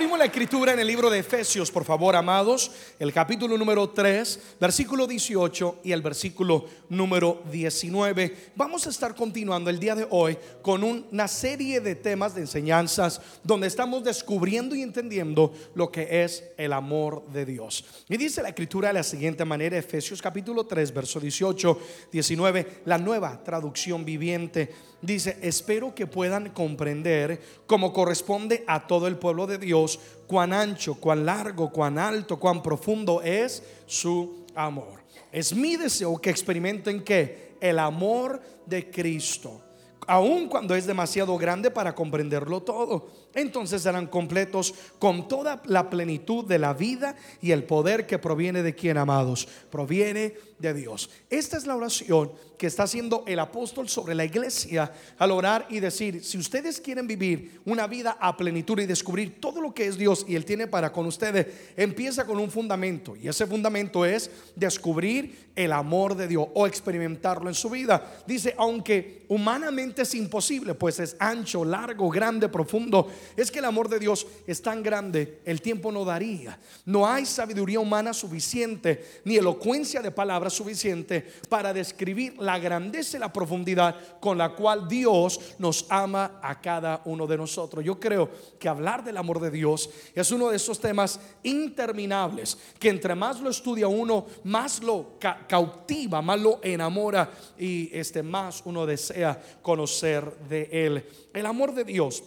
[0.00, 4.56] Abrimos la escritura en el libro de Efesios, por favor, amados, el capítulo número 3,
[4.58, 8.52] versículo 18 y el versículo número 19.
[8.56, 13.20] Vamos a estar continuando el día de hoy con una serie de temas de enseñanzas
[13.44, 17.84] donde estamos descubriendo y entendiendo lo que es el amor de Dios.
[18.08, 21.78] Y dice la escritura de la siguiente manera, Efesios capítulo 3, verso 18,
[22.10, 24.70] 19, la nueva traducción viviente
[25.02, 29.89] dice, espero que puedan comprender como corresponde a todo el pueblo de Dios,
[30.26, 35.00] cuán ancho, cuán largo, cuán alto, cuán profundo es su amor.
[35.32, 39.60] Es mi deseo que experimenten que el amor de Cristo,
[40.06, 46.44] aun cuando es demasiado grande para comprenderlo todo entonces serán completos con toda la plenitud
[46.44, 51.10] de la vida y el poder que proviene de quien, amados, proviene de Dios.
[51.30, 55.80] Esta es la oración que está haciendo el apóstol sobre la iglesia al orar y
[55.80, 59.96] decir, si ustedes quieren vivir una vida a plenitud y descubrir todo lo que es
[59.96, 64.30] Dios y Él tiene para con ustedes, empieza con un fundamento y ese fundamento es
[64.54, 68.22] descubrir el amor de Dios o experimentarlo en su vida.
[68.26, 73.88] Dice, aunque humanamente es imposible, pues es ancho, largo, grande, profundo es que el amor
[73.88, 76.58] de Dios es tan grande, el tiempo no daría.
[76.84, 83.20] No hay sabiduría humana suficiente, ni elocuencia de palabras suficiente para describir la grandeza y
[83.20, 87.84] la profundidad con la cual Dios nos ama a cada uno de nosotros.
[87.84, 92.88] Yo creo que hablar del amor de Dios es uno de esos temas interminables, que
[92.88, 98.86] entre más lo estudia uno, más lo cautiva, más lo enamora y este, más uno
[98.86, 101.04] desea conocer de él.
[101.32, 102.22] El amor de Dios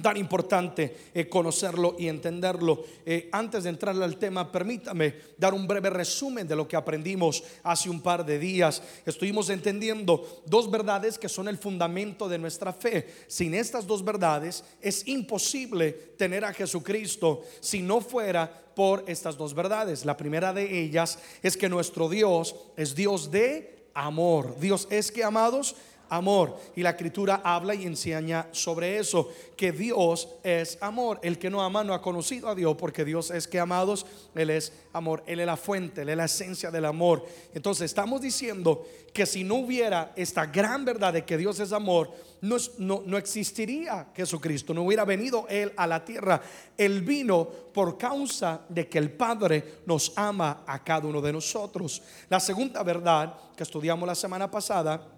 [0.00, 2.84] tan importante eh, conocerlo y entenderlo.
[3.04, 7.42] Eh, antes de entrar al tema, permítame dar un breve resumen de lo que aprendimos
[7.62, 8.82] hace un par de días.
[9.04, 13.08] Estuvimos entendiendo dos verdades que son el fundamento de nuestra fe.
[13.26, 19.54] Sin estas dos verdades es imposible tener a Jesucristo si no fuera por estas dos
[19.54, 20.04] verdades.
[20.04, 24.60] La primera de ellas es que nuestro Dios es Dios de amor.
[24.60, 25.74] Dios es que, amados,
[26.08, 26.56] amor.
[26.74, 31.18] Y la escritura habla y enseña sobre eso, que Dios es amor.
[31.22, 34.50] El que no ama no ha conocido a Dios, porque Dios es que amados, Él
[34.50, 37.24] es amor, Él es la fuente, Él es la esencia del amor.
[37.54, 42.10] Entonces estamos diciendo que si no hubiera esta gran verdad de que Dios es amor,
[42.42, 46.40] no, no, no existiría Jesucristo, no hubiera venido Él a la tierra.
[46.76, 52.02] Él vino por causa de que el Padre nos ama a cada uno de nosotros.
[52.28, 55.15] La segunda verdad que estudiamos la semana pasada,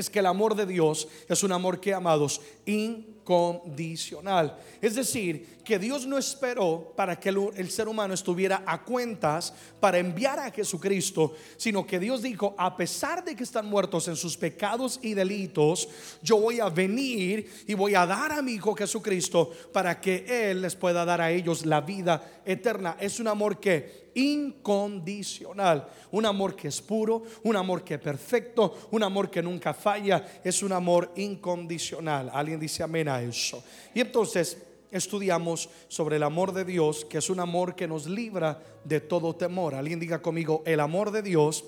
[0.00, 4.58] es que el amor de Dios es un amor que, amados, incondicional.
[4.80, 9.98] Es decir, que Dios no esperó para que el, ser humano estuviera a cuentas para
[9.98, 14.36] enviar a Jesucristo, sino que Dios dijo, a pesar de que están muertos en sus
[14.36, 15.88] pecados y delitos,
[16.22, 20.62] yo voy a venir y voy a dar a mi Hijo Jesucristo para que Él
[20.62, 22.96] les pueda dar a ellos la vida eterna.
[23.00, 25.88] Es un amor que incondicional.
[26.12, 30.40] Un amor que es puro, un amor que es perfecto, un amor que nunca falla,
[30.42, 32.30] es un amor incondicional.
[32.32, 33.62] Alguien dice amén a eso.
[33.94, 34.58] Y entonces
[34.90, 39.34] estudiamos sobre el amor de Dios, que es un amor que nos libra de todo
[39.34, 39.74] temor.
[39.74, 41.64] Alguien diga conmigo, el amor de Dios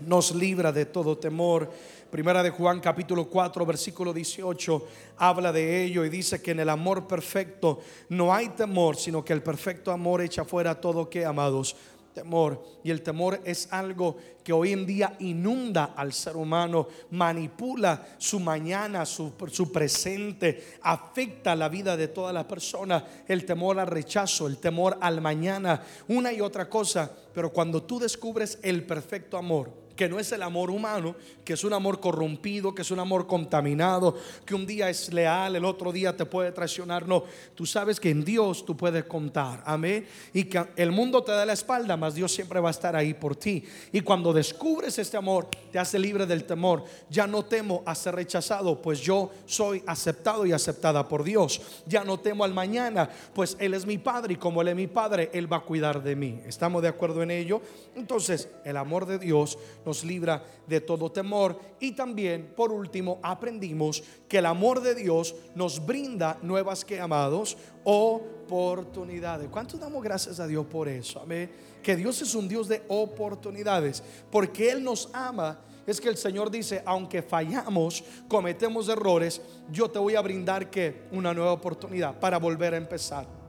[0.00, 1.70] nos libra de todo temor.
[2.10, 6.68] Primera de Juan capítulo 4 versículo 18 habla de ello y dice que en el
[6.68, 11.76] amor perfecto no hay temor, sino que el perfecto amor echa fuera todo que amados
[12.14, 12.64] temor.
[12.84, 18.38] Y el temor es algo que hoy en día inunda al ser humano, manipula su
[18.38, 23.04] mañana, su, su, presente, afecta la vida de toda la persona.
[23.26, 27.10] El temor al rechazo, el temor al mañana, una y otra cosa.
[27.34, 31.64] Pero cuando tú descubres el perfecto amor, que no es el amor humano, que es
[31.64, 35.92] un amor corrompido, que es un amor contaminado, que un día es leal, el otro
[35.92, 37.06] día te puede traicionar.
[37.06, 37.24] No,
[37.54, 40.06] tú sabes que en Dios tú puedes contar, amén.
[40.32, 43.14] Y que el mundo te da la espalda, mas Dios siempre va a estar ahí
[43.14, 43.64] por ti.
[43.92, 46.84] Y cuando descubres este amor, te hace libre del temor.
[47.10, 51.60] Ya no temo a ser rechazado, pues yo soy aceptado y aceptada por Dios.
[51.86, 54.86] Ya no temo al mañana, pues Él es mi Padre y como Él es mi
[54.86, 56.40] Padre, Él va a cuidar de mí.
[56.46, 57.60] ¿Estamos de acuerdo en ello?
[57.94, 61.58] Entonces, el amor de Dios nos libra de todo temor.
[61.80, 67.56] Y también, por último, aprendimos que el amor de Dios nos brinda nuevas que amados
[67.84, 69.48] oportunidades.
[69.50, 71.20] ¿Cuánto damos gracias a Dios por eso?
[71.20, 71.50] Amén.
[71.82, 75.60] Que Dios es un Dios de oportunidades, porque Él nos ama.
[75.86, 81.02] Es que el Señor dice, aunque fallamos, cometemos errores, yo te voy a brindar que
[81.12, 83.43] una nueva oportunidad para volver a empezar.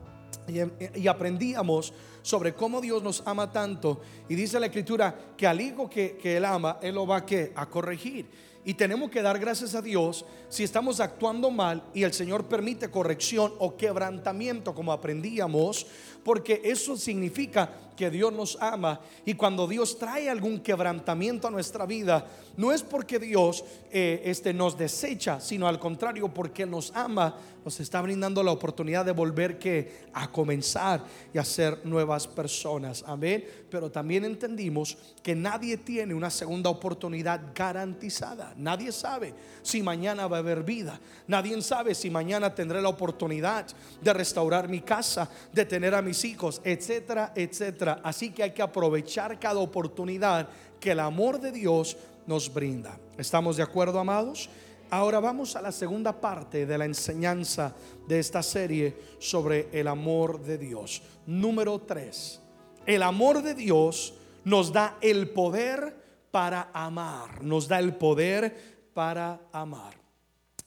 [0.94, 1.92] Y, aprendíamos
[2.22, 4.00] sobre cómo Dios nos ama tanto.
[4.28, 7.24] Y dice la escritura que al hijo que, que Él ama, Él lo va
[7.54, 8.26] a corregir.
[8.64, 12.90] Y tenemos que dar gracias a Dios si estamos actuando mal y el Señor permite
[12.90, 15.86] corrección o quebrantamiento, como aprendíamos,
[16.26, 21.86] porque eso significa que Dios nos ama y cuando Dios trae algún quebrantamiento a nuestra
[21.86, 22.26] vida,
[22.56, 27.80] no es porque Dios eh, este, nos desecha, sino al contrario, porque nos ama, nos
[27.80, 33.04] está brindando la oportunidad de volver que a comenzar y a ser nuevas personas.
[33.06, 33.44] Amén.
[33.70, 38.54] Pero también entendimos que nadie tiene una segunda oportunidad garantizada.
[38.56, 41.00] Nadie sabe si mañana va a haber vida.
[41.26, 43.66] Nadie sabe si mañana tendré la oportunidad
[44.00, 48.00] de restaurar mi casa, de tener a mis hijos, etcétera, etcétera.
[48.02, 50.48] Así que hay que aprovechar cada oportunidad
[50.80, 51.96] que el amor de Dios
[52.26, 52.98] nos brinda.
[53.16, 54.48] ¿Estamos de acuerdo, amados?
[54.90, 57.74] Ahora vamos a la segunda parte de la enseñanza
[58.06, 61.02] de esta serie sobre el amor de Dios.
[61.26, 62.40] Número 3.
[62.86, 64.14] El amor de Dios
[64.44, 65.96] nos da el poder
[66.30, 67.42] para amar.
[67.42, 70.05] Nos da el poder para amar.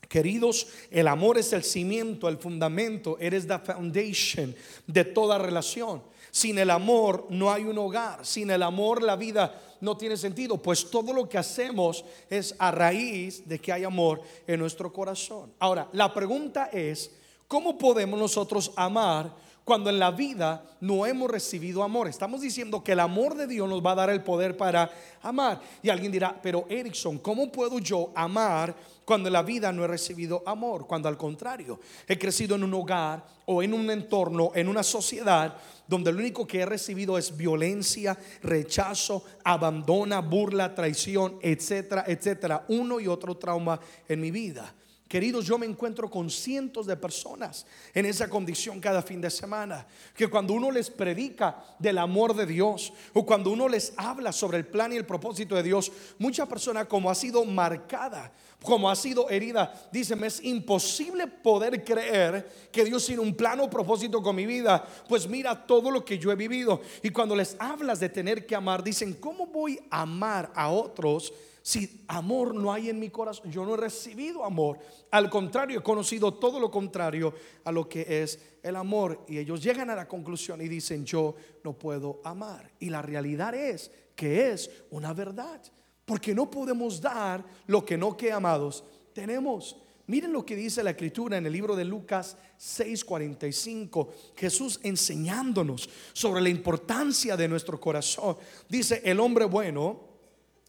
[0.10, 4.56] Queridos, el amor es el cimiento, el fundamento, eres the foundation
[4.88, 6.02] de toda relación.
[6.32, 10.58] Sin el amor no hay un hogar, sin el amor la vida no tiene sentido,
[10.58, 15.54] pues todo lo que hacemos es a raíz de que hay amor en nuestro corazón.
[15.60, 17.12] Ahora, la pregunta es,
[17.48, 19.32] ¿cómo podemos nosotros amar
[19.70, 22.08] cuando en la vida no hemos recibido amor.
[22.08, 24.90] Estamos diciendo que el amor de Dios nos va a dar el poder para
[25.22, 25.62] amar.
[25.84, 28.76] Y alguien dirá, pero Erickson, ¿cómo puedo yo amar
[29.06, 30.88] cuando en la vida no he recibido amor?
[30.88, 35.56] Cuando al contrario, he crecido en un hogar o en un entorno, en una sociedad
[35.88, 42.66] donde lo único que he recibido es violencia, rechazo, abandona, burla, traición, etcétera, etcétera.
[42.70, 44.74] Uno y otro trauma en mi vida.
[45.10, 47.66] Queridos, yo me encuentro con cientos de personas
[47.96, 52.46] en esa condición cada fin de semana, que cuando uno les predica del amor de
[52.46, 56.46] Dios o cuando uno les habla sobre el plan y el propósito de Dios, mucha
[56.46, 62.86] persona como ha sido marcada, como ha sido herida, dicen, es imposible poder creer que
[62.86, 66.32] Dios tiene un plan o propósito con mi vida, pues mira todo lo que yo
[66.32, 66.82] he vivido.
[67.02, 71.34] Y cuando les hablas de tener que amar, dicen, ¿cómo voy a amar a otros?
[71.70, 74.80] Si amor no hay en mi corazón, yo no he recibido amor.
[75.12, 77.32] Al contrario, he conocido todo lo contrario
[77.64, 79.24] a lo que es el amor.
[79.28, 82.72] Y ellos llegan a la conclusión y dicen, yo no puedo amar.
[82.80, 85.62] Y la realidad es que es una verdad.
[86.06, 88.84] Porque no podemos dar lo que no que amados
[89.14, 89.78] tenemos.
[90.08, 94.08] Miren lo que dice la escritura en el libro de Lucas 6:45.
[94.36, 98.38] Jesús enseñándonos sobre la importancia de nuestro corazón.
[98.68, 100.09] Dice, el hombre bueno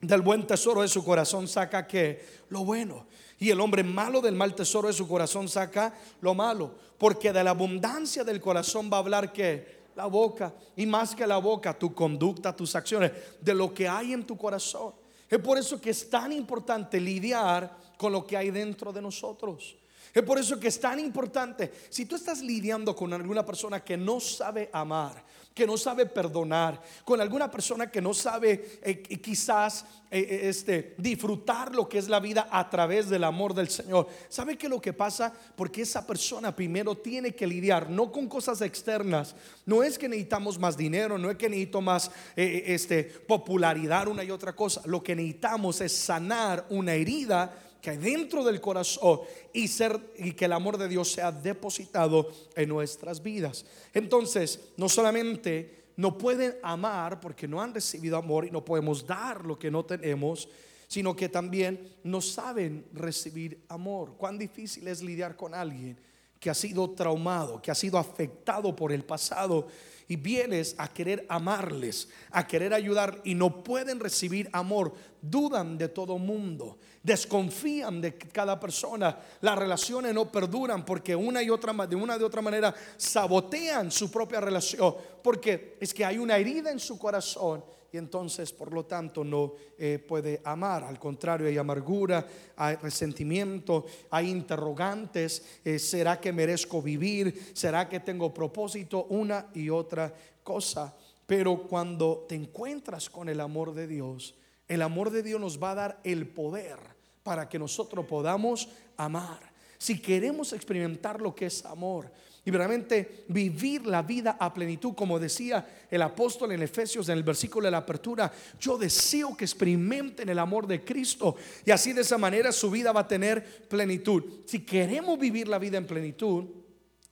[0.01, 3.07] del buen tesoro de su corazón saca que lo bueno.
[3.39, 6.75] Y el hombre malo del mal tesoro de su corazón saca lo malo.
[6.99, 10.55] Porque de la abundancia del corazón va a hablar que la boca.
[10.77, 13.13] Y más que la boca, tu conducta, tus acciones.
[13.41, 14.95] De lo que hay en tu corazón.
[15.29, 19.77] Es por eso que es tan importante lidiar con lo que hay dentro de nosotros.
[20.13, 23.97] Es por eso que es tan importante, si tú estás lidiando con alguna persona que
[23.97, 25.23] no sabe amar,
[25.61, 30.95] que no sabe perdonar, con alguna persona que no sabe eh, quizás eh, eh, este,
[30.97, 34.09] disfrutar lo que es la vida a través del amor del Señor.
[34.31, 35.31] ¿Sabe qué lo que pasa?
[35.55, 39.35] Porque esa persona primero tiene que lidiar no con cosas externas.
[39.67, 44.31] No es que necesitamos más dinero, no es que necesito más este, popularidad, una y
[44.31, 44.81] otra cosa.
[44.87, 49.21] Lo que necesitamos es sanar una herida que hay dentro del corazón
[49.53, 53.65] y ser y que el amor de Dios sea depositado en nuestras vidas.
[53.95, 59.45] Entonces, no solamente no pueden amar porque no han recibido amor y no podemos dar
[59.45, 60.49] lo que no tenemos,
[60.89, 64.15] sino que también no saben recibir amor.
[64.17, 65.99] Cuán difícil es lidiar con alguien
[66.41, 69.69] que ha sido traumado, que ha sido afectado por el pasado
[70.09, 75.89] y vienes a querer amarles, a querer ayudar y no pueden recibir amor, dudan de
[75.89, 81.97] todo mundo, desconfían de cada persona, las relaciones no perduran porque una y otra de
[81.97, 86.79] una de otra manera sabotean su propia relación, porque es que hay una herida en
[86.79, 90.85] su corazón y entonces por lo tanto no eh, puede amar.
[90.85, 92.25] Al contrario, hay amargura,
[92.57, 95.61] hay resentimiento, hay interrogantes.
[95.65, 97.51] Eh, ¿Será que merezco vivir?
[97.53, 99.07] ¿Será que tengo propósito?
[99.11, 100.15] Una y otra
[100.45, 100.95] cosa.
[101.27, 104.35] Pero cuando te encuentras con el amor de Dios,
[104.71, 106.79] el amor de Dios nos va a dar el poder
[107.25, 109.53] para que nosotros podamos amar.
[109.79, 112.11] Si queremos experimentar lo que es amor,
[112.45, 117.25] y realmente vivir la vida a plenitud, como decía el apóstol en Efesios en el
[117.25, 121.37] versículo de la apertura, yo deseo que experimenten el amor de Cristo
[121.67, 124.23] y así de esa manera su vida va a tener plenitud.
[124.47, 126.45] Si queremos vivir la vida en plenitud,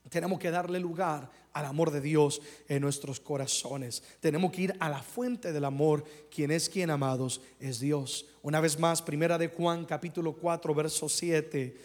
[0.09, 4.03] Tenemos que darle lugar al amor de Dios en nuestros corazones.
[4.19, 8.25] Tenemos que ir a la fuente del amor, quien es quien amados es Dios.
[8.41, 11.75] Una vez más, primera de Juan capítulo 4 verso 7.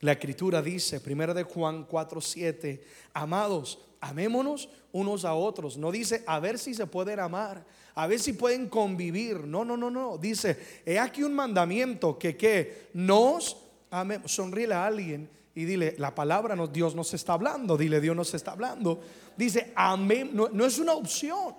[0.00, 2.84] La escritura dice, primera de Juan 4 7,
[3.14, 5.76] amados, amémonos unos a otros.
[5.76, 9.44] No dice a ver si se pueden amar, a ver si pueden convivir.
[9.46, 10.18] No, no, no, no.
[10.18, 13.56] Dice, he aquí un mandamiento que que nos
[13.90, 14.32] amemos.
[14.32, 18.32] Sonríe a alguien y dile, la palabra no, Dios nos está hablando, dile, Dios nos
[18.32, 19.00] está hablando.
[19.36, 21.54] Dice, amén, no, es una opción,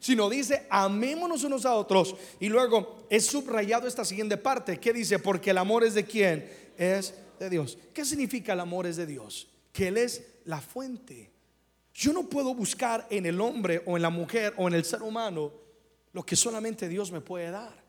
[0.00, 2.14] sino dice, amémonos unos a otros.
[2.40, 6.48] Y luego es subrayado esta siguiente parte, que dice, porque el amor es de quién?
[6.76, 7.78] Es de Dios.
[7.94, 9.48] ¿Qué significa el amor es de Dios?
[9.72, 11.30] Que Él es la fuente.
[11.94, 15.02] Yo no puedo buscar en el hombre o en la mujer o en el ser
[15.02, 15.52] humano
[16.12, 17.82] lo que solamente Dios me puede dar.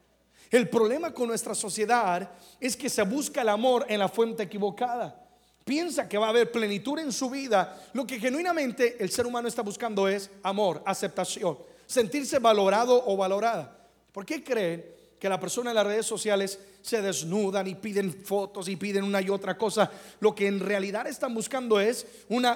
[0.49, 5.28] El problema con nuestra sociedad es que se busca el amor en la fuente equivocada
[5.69, 9.47] piensa que va a haber plenitud en su vida, lo que genuinamente el ser humano
[9.47, 13.77] está buscando es amor, aceptación, sentirse valorado o valorada.
[14.11, 14.83] ¿Por qué creen
[15.19, 19.21] que la persona en las redes sociales se desnudan y piden fotos y piden una
[19.21, 19.91] y otra cosa?
[20.21, 22.47] Lo que en realidad están buscando es un,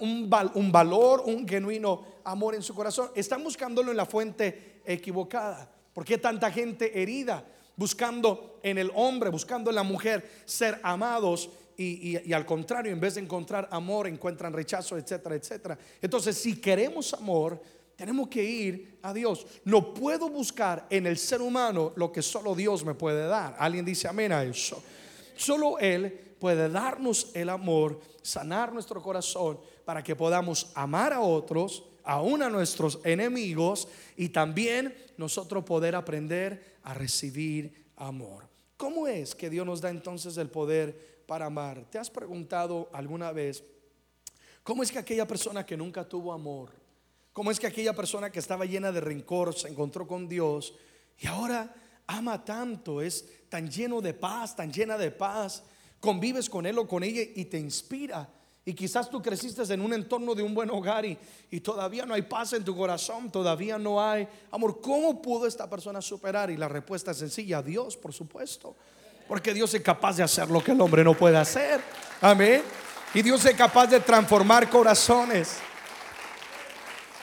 [0.00, 3.10] un valor, un genuino amor en su corazón.
[3.14, 5.70] Están buscándolo en la fuente equivocada.
[5.94, 7.42] ¿Por qué tanta gente herida?
[7.76, 11.48] Buscando en el hombre, buscando en la mujer ser amados
[11.80, 15.78] y, al contrario, en vez de encontrar amor, encuentran rechazo, etcétera, etcétera.
[16.02, 17.62] Entonces, si queremos amor,
[17.94, 19.46] tenemos que ir a Dios.
[19.64, 23.54] No puedo buscar en el ser humano lo que solo Dios me puede dar.
[23.58, 24.82] Alguien dice amén a eso.
[25.36, 31.84] Solo Él puede darnos el amor, sanar nuestro corazón para que podamos amar a otros,
[32.02, 38.48] aún a nuestros enemigos y también nosotros poder aprender a recibir amor.
[38.76, 41.84] ¿Cómo es que Dios nos da entonces el poder para amar.
[41.90, 43.62] ¿Te has preguntado alguna vez
[44.64, 46.70] cómo es que aquella persona que nunca tuvo amor,
[47.34, 50.74] cómo es que aquella persona que estaba llena de rencor se encontró con Dios
[51.18, 51.74] y ahora
[52.06, 55.62] ama tanto, es tan lleno de paz, tan llena de paz,
[56.00, 58.26] convives con él o con ella y te inspira?
[58.64, 61.18] Y quizás tú creciste en un entorno de un buen hogar y,
[61.50, 64.80] y, todavía no hay paz en tu corazón, todavía no hay amor.
[64.80, 66.50] ¿Cómo pudo esta persona superar?
[66.50, 68.76] Y la respuesta es sencilla, Dios, por supuesto.
[69.28, 71.80] Porque Dios es capaz de hacer lo que el hombre no puede hacer.
[72.20, 72.62] Amén.
[73.14, 75.58] Y Dios es capaz de transformar corazones.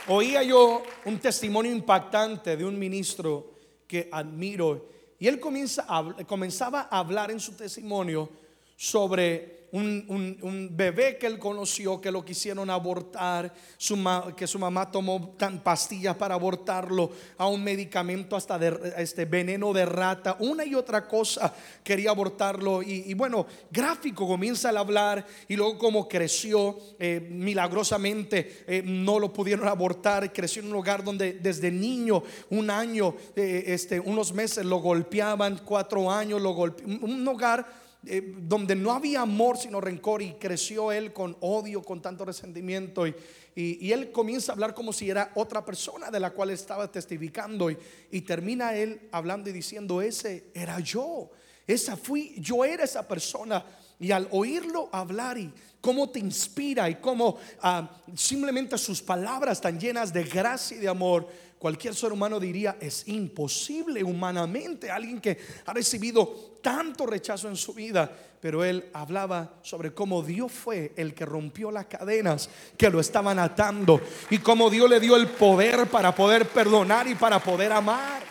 [0.08, 3.54] Oía yo un testimonio impactante de un ministro
[3.88, 4.90] que admiro.
[5.18, 8.30] Y él comenzaba a hablar en su testimonio
[8.76, 13.96] sobre un, bebé que él conoció que lo quisieron abortar, su
[14.36, 19.74] que su mamá tomó tan pastillas para abortarlo, a un medicamento hasta de este veneno
[19.74, 21.54] de rata, una y otra cosa
[21.84, 22.82] quería abortarlo.
[22.82, 29.34] Y, bueno, gráfico comienza a hablar y luego como creció eh, milagrosamente, eh, no lo
[29.34, 34.66] pudieron abortar, creció en un lugar donde desde niño, un año, eh, este, unos meses
[34.66, 40.22] lo golpeaban, cuatro años lo golpeaban, un hogar eh, donde no había amor sino rencor
[40.22, 43.16] y creció él con odio, con tanto resentimiento y,
[43.56, 47.72] y, él comienza a hablar como si era otra persona de la cual estaba testificando
[47.72, 47.78] y,
[48.12, 51.30] y termina él hablando y diciendo, ese era yo,
[51.66, 53.66] esa fui, yo era esa persona
[54.00, 59.80] y al oírlo hablar y cómo te inspira y cómo ah, simplemente sus palabras tan
[59.80, 65.38] llenas de gracia y de amor, cualquier ser humano diría, es imposible humanamente, alguien que
[65.66, 71.14] ha recibido tanto rechazo en su vida, pero él hablaba sobre cómo Dios fue el
[71.14, 75.88] que rompió las cadenas que lo estaban atando y cómo Dios le dio el poder
[75.88, 78.22] para poder perdonar y para poder amar.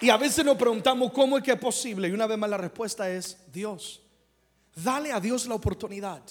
[0.00, 2.58] Y a veces nos preguntamos cómo es que es posible y una vez más la
[2.58, 4.02] respuesta es Dios.
[4.74, 6.22] Dale a Dios la oportunidad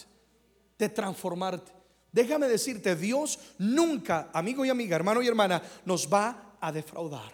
[0.78, 1.75] de transformarte.
[2.16, 7.30] Déjame decirte, Dios nunca, amigo y amiga, hermano y hermana, nos va a defraudar.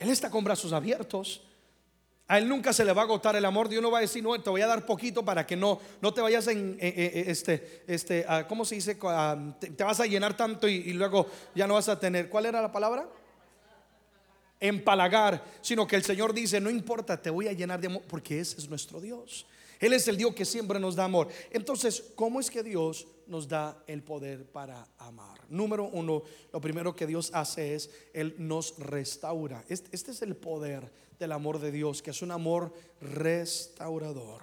[0.00, 1.42] Él está con brazos abiertos.
[2.26, 3.68] A él nunca se le va a agotar el amor.
[3.68, 6.14] Dios no va a decir, no, te voy a dar poquito para que no, no
[6.14, 8.94] te vayas en, este, este, ¿cómo se dice?
[8.94, 12.30] te, vas a llenar tanto y, y, luego ya no vas a tener.
[12.30, 13.06] ¿Cuál era la palabra?
[14.58, 15.44] Empalagar.
[15.60, 18.56] Sino que el Señor dice, no importa, te voy a llenar de amor, porque ese
[18.56, 19.44] es nuestro Dios.
[19.78, 21.28] Él es el Dios que siempre nos da amor.
[21.50, 25.40] Entonces, ¿cómo es que Dios nos da el poder para amar?
[25.48, 29.64] Número uno, lo primero que Dios hace es, Él nos restaura.
[29.68, 34.42] Este, este, es el poder del amor de Dios, que es un amor restaurador.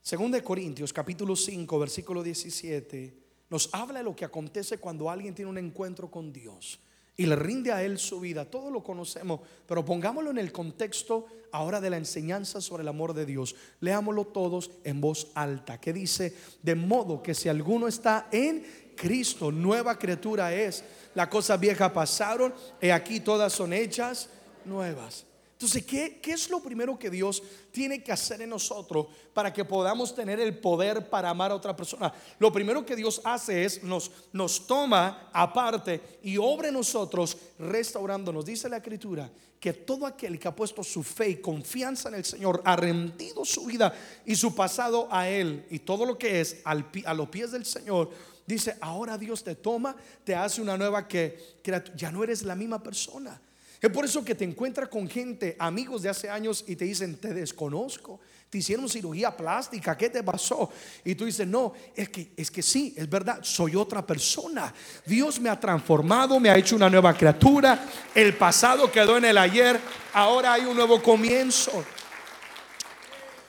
[0.00, 3.16] Según de Corintios, capítulo 5, versículo 17,
[3.50, 6.80] nos habla de lo que acontece cuando alguien tiene un encuentro con Dios.
[7.16, 8.44] Y le rinde a Él su vida.
[8.44, 13.14] Todo lo conocemos, pero pongámoslo en el contexto ahora de la enseñanza sobre el amor
[13.14, 13.54] de Dios.
[13.80, 18.64] Leámoslo todos en voz alta, que dice, de modo que si alguno está en
[18.96, 20.84] Cristo, nueva criatura es.
[21.14, 24.30] Las cosas viejas pasaron, y aquí todas son hechas
[24.64, 25.26] nuevas.
[25.62, 27.40] Entonces, ¿qué, ¿qué, es lo primero que Dios
[27.70, 31.76] tiene que hacer en nosotros para que podamos tener el poder para amar a otra
[31.76, 32.12] persona?
[32.40, 38.44] Lo primero que Dios hace es nos, nos toma aparte y obra en nosotros restaurándonos.
[38.44, 42.24] Dice la escritura que todo aquel que ha puesto su fe y confianza en el
[42.24, 43.94] Señor, ha rendido su vida
[44.26, 47.64] y su pasado a Él y todo lo que es al, a los pies del
[47.64, 48.10] Señor,
[48.48, 52.56] dice, ahora Dios te toma, te hace una nueva que, que ya no eres la
[52.56, 53.40] misma persona.
[53.82, 57.16] Es por eso que te encuentras con gente, amigos de hace años, y te dicen,
[57.16, 58.20] te desconozco.
[58.48, 60.70] Te hicieron cirugía plástica, ¿qué te pasó?
[61.04, 64.72] Y tú dices, no, es que, es que sí, es verdad, soy otra persona.
[65.04, 67.84] Dios me ha transformado, me ha hecho una nueva criatura.
[68.14, 69.80] El pasado quedó en el ayer,
[70.12, 71.84] ahora hay un nuevo comienzo.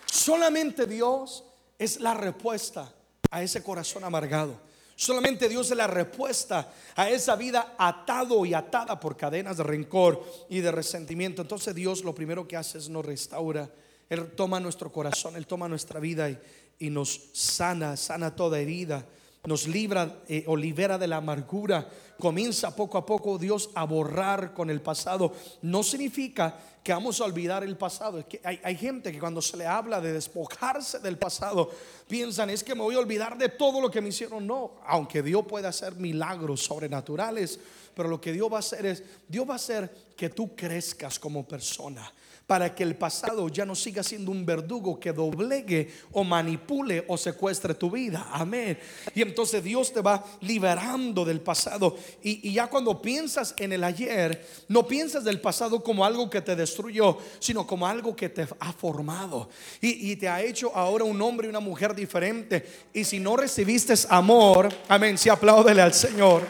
[0.07, 1.43] Solamente Dios
[1.77, 2.91] es la respuesta
[3.29, 4.73] a ese corazón amargado.
[4.95, 10.23] Solamente Dios es la respuesta a esa vida atado y atada por cadenas de rencor
[10.50, 11.41] y de resentimiento.
[11.41, 13.69] Entonces Dios lo primero que hace es nos restaura.
[14.09, 16.38] Él toma nuestro corazón, Él toma nuestra vida y,
[16.79, 19.05] y nos sana, sana toda herida
[19.45, 21.88] nos libra eh, o libera de la amargura.
[22.17, 25.33] Comienza poco a poco Dios a borrar con el pasado.
[25.62, 28.19] No significa que vamos a olvidar el pasado.
[28.19, 31.69] Es que hay, hay, gente que cuando se le habla de despojarse del pasado,
[32.07, 34.47] piensan, es que me voy a olvidar de todo lo que me hicieron.
[34.47, 37.59] No, aunque Dios puede hacer milagros sobrenaturales,
[37.93, 41.19] pero lo que Dios va a hacer es, Dios va a hacer que tú crezcas
[41.19, 42.09] como persona
[42.47, 47.17] para que el pasado ya no siga siendo un verdugo que doblegue o manipule o
[47.17, 48.27] secuestre tu vida.
[48.31, 48.77] Amén.
[49.15, 51.95] Y entonces Dios te va liberando del pasado.
[52.21, 56.55] Y, ya cuando piensas en el ayer, no piensas del pasado como algo que te
[56.55, 61.21] destruyó, sino como algo que te ha formado y, y te ha hecho ahora un
[61.21, 62.65] hombre y una mujer diferente.
[62.93, 66.43] Y si no recibiste amor, amén, si apláudele al Señor.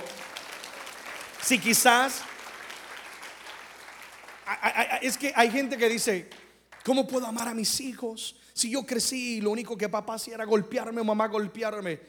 [1.41, 2.21] Si quizás
[5.01, 6.29] es que hay gente que dice,
[6.83, 8.35] ¿cómo puedo amar a mis hijos?
[8.53, 12.00] Si yo crecí y lo único que papá hacía era golpearme o mamá golpearme.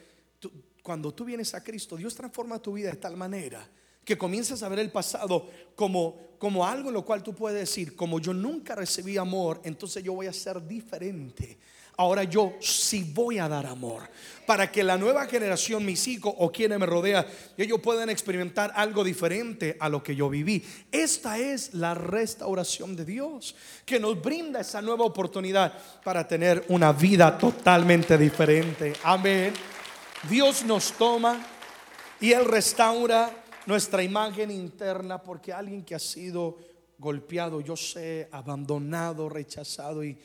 [0.83, 3.67] cuando tú vienes a Cristo, Dios transforma tu vida de tal manera
[4.05, 7.97] que comienzas a ver el pasado como, como algo en lo cual tú puedes decir,
[7.97, 11.59] como yo nunca recibí amor, entonces yo voy a ser diferente.
[11.97, 14.03] Ahora yo sí voy a dar amor
[14.47, 17.25] para que la nueva generación, mis hijos o quienes me rodean,
[17.57, 20.65] ellos puedan experimentar algo diferente a lo que yo viví.
[20.91, 23.55] Esta es la restauración de Dios
[23.87, 28.93] que nos brinda esa nueva oportunidad para tener una vida totalmente diferente.
[29.05, 29.55] Amén.
[30.29, 31.47] Dios nos toma
[32.21, 33.31] y Él restaura
[33.67, 36.59] nuestra imagen interna porque alguien que ha sido
[36.99, 40.19] golpeado, yo sé, abandonado, rechazado y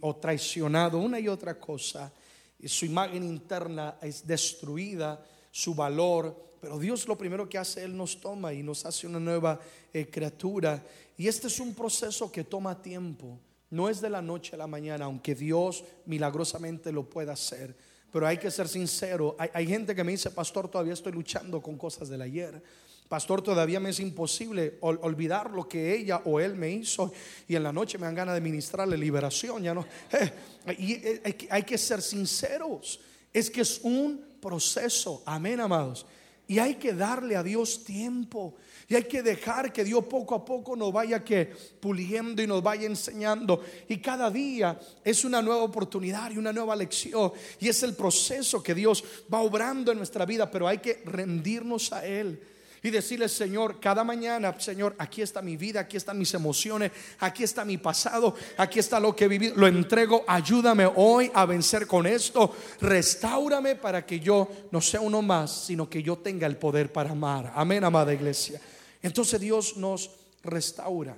[0.00, 2.12] o traicionado, una y otra cosa,
[2.58, 7.94] y su imagen interna es destruida, su valor, pero Dios lo primero que hace, Él
[7.96, 9.60] nos toma y nos hace una nueva
[9.92, 10.82] eh, criatura.
[11.16, 14.66] Y este es un proceso que toma tiempo, no es de la noche a la
[14.66, 17.76] mañana, aunque Dios milagrosamente lo pueda hacer.
[18.10, 21.60] Pero hay que ser sincero, hay, hay gente que me dice, pastor, todavía estoy luchando
[21.60, 22.62] con cosas del ayer.
[23.08, 27.12] Pastor, todavía me es imposible olvidar lo que ella o él me hizo
[27.46, 29.62] y en la noche me dan ganas de ministrarle liberación.
[29.62, 30.32] Ya no, eh,
[30.78, 33.00] y eh, hay que ser sinceros.
[33.32, 35.22] Es que es un proceso.
[35.26, 36.06] Amén, amados.
[36.46, 38.54] Y hay que darle a Dios tiempo.
[38.88, 42.62] Y hay que dejar que Dios poco a poco nos vaya que puliendo y nos
[42.62, 43.62] vaya enseñando.
[43.88, 47.32] Y cada día es una nueva oportunidad y una nueva lección.
[47.60, 50.50] Y es el proceso que Dios va obrando en nuestra vida.
[50.50, 52.53] Pero hay que rendirnos a Él
[52.84, 57.42] y decirle, Señor, cada mañana, Señor, aquí está mi vida, aquí están mis emociones, aquí
[57.42, 61.86] está mi pasado, aquí está lo que he vivido, lo entrego, ayúdame hoy a vencer
[61.86, 66.58] con esto, restaurame para que yo no sea uno más, sino que yo tenga el
[66.58, 67.54] poder para amar.
[67.56, 68.60] Amén, amada iglesia.
[69.00, 70.10] Entonces Dios nos
[70.42, 71.16] restaura,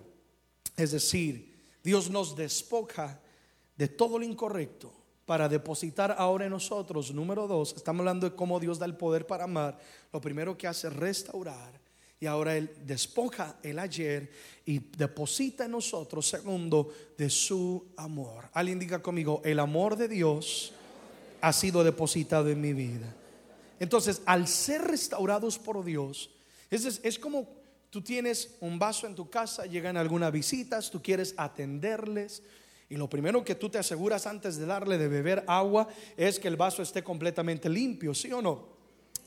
[0.77, 1.53] es decir,
[1.83, 3.21] Dios nos despoja
[3.77, 4.93] de todo lo incorrecto
[5.27, 7.13] para depositar ahora en nosotros.
[7.13, 9.77] Número dos, estamos hablando de cómo Dios da el poder para amar.
[10.13, 11.85] Lo primero que hace es restaurar.
[12.19, 14.31] Y ahora Él despoja el ayer
[14.65, 18.49] y deposita en nosotros, segundo, de su amor.
[18.55, 20.73] Alguien diga conmigo, el amor de Dios
[21.43, 23.15] ha sido depositado en mi vida.
[23.79, 26.31] Entonces, al ser restaurados por Dios,
[26.71, 27.47] es, es como
[27.91, 32.43] tú tienes un vaso en tu casa, llegan algunas visitas, tú quieres atenderles
[32.89, 36.49] y lo primero que tú te aseguras antes de darle de beber agua es que
[36.49, 38.77] el vaso esté completamente limpio, ¿sí o no?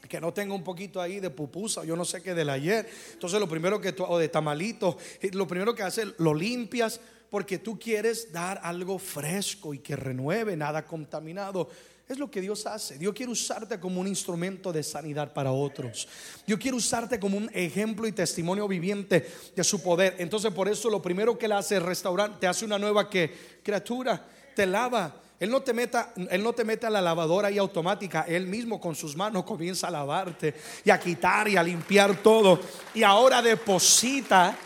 [0.08, 2.90] que no tenga un poquito ahí de pupusa, yo no sé qué del ayer.
[3.14, 4.98] Entonces lo primero que tú, o de tamalito,
[5.34, 10.56] lo primero que haces, lo limpias porque tú quieres dar algo fresco y que renueve,
[10.56, 11.70] nada contaminado.
[12.10, 12.98] Es lo que Dios hace.
[12.98, 16.08] Dios quiere usarte como un instrumento de sanidad para otros.
[16.48, 20.16] Dios quiere usarte como un ejemplo y testimonio viviente de su poder.
[20.18, 24.26] Entonces por eso lo primero que Él hace es restaurar, te hace una nueva criatura,
[24.56, 25.22] te lava.
[25.40, 28.82] Él no te meta, él no te mete a la lavadora y automática, él mismo
[28.82, 32.60] con sus manos comienza a lavarte y a quitar y a limpiar todo.
[32.94, 34.58] Y ahora deposita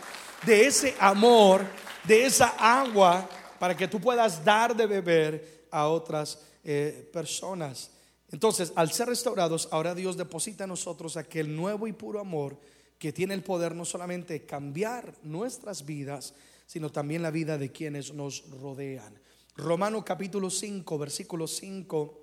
[0.44, 1.64] de ese amor,
[2.04, 3.28] de esa agua,
[3.58, 7.90] para que tú puedas dar de beber a otras eh, personas.
[8.30, 12.58] Entonces, al ser restaurados, ahora Dios deposita en nosotros aquel nuevo y puro amor
[12.98, 16.34] que tiene el poder no solamente cambiar nuestras vidas,
[16.66, 19.18] sino también la vida de quienes nos rodean.
[19.56, 22.20] Romano capítulo 5, versículo 5.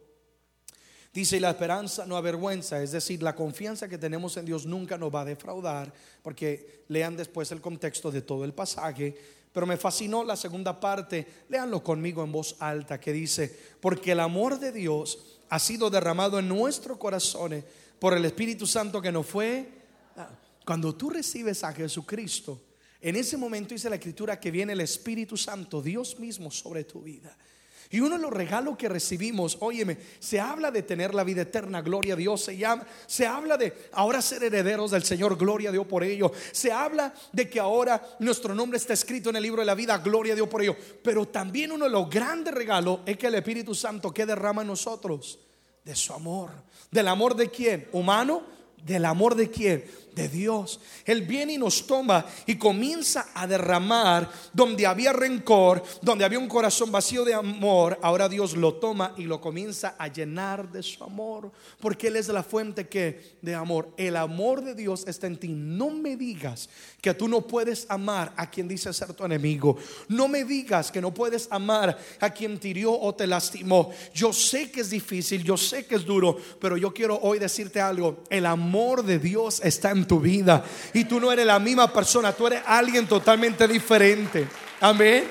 [1.14, 4.98] Dice, y la esperanza no avergüenza, es decir, la confianza que tenemos en Dios nunca
[4.98, 9.18] nos va a defraudar, porque lean después el contexto de todo el pasaje.
[9.54, 14.20] Pero me fascinó la segunda parte, léanlo conmigo en voz alta, que dice, porque el
[14.22, 17.66] amor de Dios ha sido derramado en nuestros corazones
[18.00, 19.70] por el Espíritu Santo que nos fue.
[20.66, 22.62] Cuando tú recibes a Jesucristo,
[23.02, 27.02] en ese momento dice la Escritura que viene el Espíritu Santo, Dios mismo, sobre tu
[27.02, 27.36] vida.
[27.92, 31.82] Y uno de los regalos que recibimos, óyeme, se habla de tener la vida eterna,
[31.82, 35.72] gloria a Dios, se, llama, se habla de ahora ser herederos del Señor, gloria a
[35.74, 36.32] Dios por ello.
[36.54, 39.98] Se habla de que ahora nuestro nombre está escrito en el libro de la vida,
[39.98, 40.76] gloria a Dios por ello.
[41.04, 44.70] Pero también uno de los grandes regalos es que el Espíritu Santo que derrama en
[44.70, 45.40] nosotros
[45.84, 46.52] de su amor.
[46.92, 47.90] ¿Del amor de quién?
[47.92, 48.44] ¿Humano?
[48.86, 49.84] ¿Del amor de quién?
[50.16, 50.80] De Dios.
[51.06, 56.48] Él viene y nos toma y comienza a derramar donde había rencor, donde había un
[56.48, 57.98] corazón vacío de amor.
[58.02, 62.28] Ahora Dios lo toma y lo comienza a llenar de su amor, porque Él es
[62.28, 63.94] la fuente que de amor.
[63.98, 65.50] El amor de Dios está en ti.
[65.50, 66.70] No me digas
[67.02, 69.78] que tú no puedes amar a quien dice ser tu enemigo.
[70.08, 73.92] No me digas que no puedes amar a quien te hirió o te lastimó.
[74.14, 77.82] Yo sé que es difícil, yo sé que es duro, pero yo quiero hoy decirte
[77.82, 78.24] algo.
[78.30, 80.64] El amor de Dios está en tu vida.
[80.94, 84.48] Y tú no eres la misma persona, tú eres alguien totalmente diferente.
[84.80, 85.26] Amén.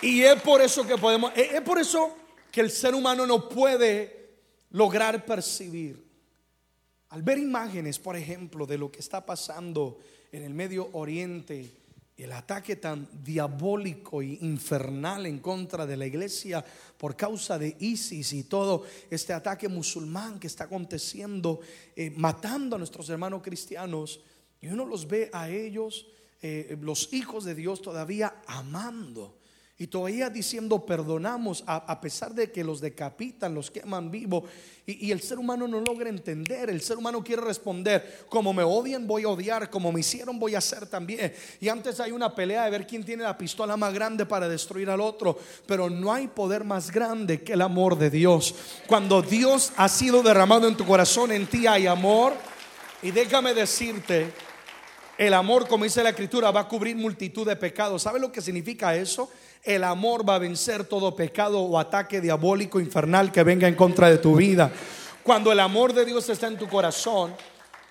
[0.00, 2.16] Y es por eso que podemos, es por eso
[2.50, 4.36] que el ser humano no puede
[4.70, 6.04] lograr percibir.
[7.10, 9.98] Al ver imágenes, por ejemplo, de lo que está pasando
[10.32, 11.70] en el Medio Oriente,
[12.22, 16.64] el ataque tan diabólico e infernal en contra de la iglesia
[16.96, 21.60] por causa de ISIS y todo este ataque musulmán que está aconteciendo,
[21.96, 24.20] eh, matando a nuestros hermanos cristianos,
[24.60, 26.06] y uno los ve a ellos,
[26.40, 29.41] eh, los hijos de Dios, todavía amando
[29.82, 34.44] y todavía diciendo perdonamos a, pesar de que los decapitan, los queman vivo.
[34.86, 36.70] Y, y, el ser humano no logra entender.
[36.70, 40.54] El ser humano quiere responder, como me odian voy a odiar, como me hicieron voy
[40.54, 41.34] a hacer también.
[41.60, 44.88] Y antes hay una pelea de ver quién tiene la pistola más grande para destruir
[44.88, 45.36] al otro.
[45.66, 48.54] Pero no hay poder más grande que el amor de Dios.
[48.86, 52.34] Cuando Dios ha sido derramado en tu corazón, en ti hay amor.
[53.02, 54.32] Y déjame decirte,
[55.18, 58.02] el amor, como dice la escritura, va a cubrir multitud de pecados.
[58.02, 59.30] ¿Sabe lo que significa eso?
[59.62, 64.10] El amor va a vencer todo pecado o ataque diabólico infernal que venga en contra
[64.10, 64.72] de tu vida.
[65.22, 67.32] Cuando el amor de Dios está en tu corazón,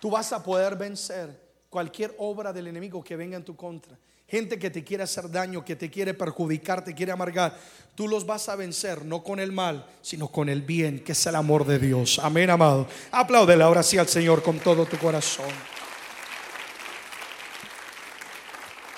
[0.02, 1.30] tú vas a poder vencer
[1.70, 3.98] cualquier obra del enemigo que venga en tu contra.
[4.28, 7.58] Gente que te quiere hacer daño, que te quiere perjudicar, te quiere amargar.
[7.96, 11.26] Tú los vas a vencer no con el mal, sino con el bien, que es
[11.26, 12.20] el amor de Dios.
[12.20, 12.86] Amén, amado.
[13.12, 15.48] Apláudele ahora sí al Señor con todo tu corazón.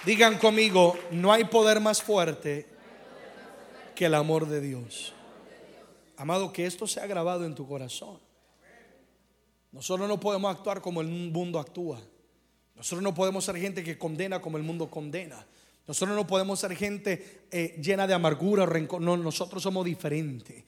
[0.06, 2.68] Digan conmigo, no hay poder más fuerte
[3.96, 5.14] que el amor de Dios.
[6.18, 8.20] Amado, que esto sea grabado en tu corazón.
[9.72, 12.02] Nosotros no podemos actuar como el mundo actúa.
[12.76, 15.46] Nosotros no podemos ser gente que condena como el mundo condena.
[15.88, 19.02] Nosotros no podemos ser gente eh, llena de amargura, rencor.
[19.02, 20.66] No, nosotros somos diferentes.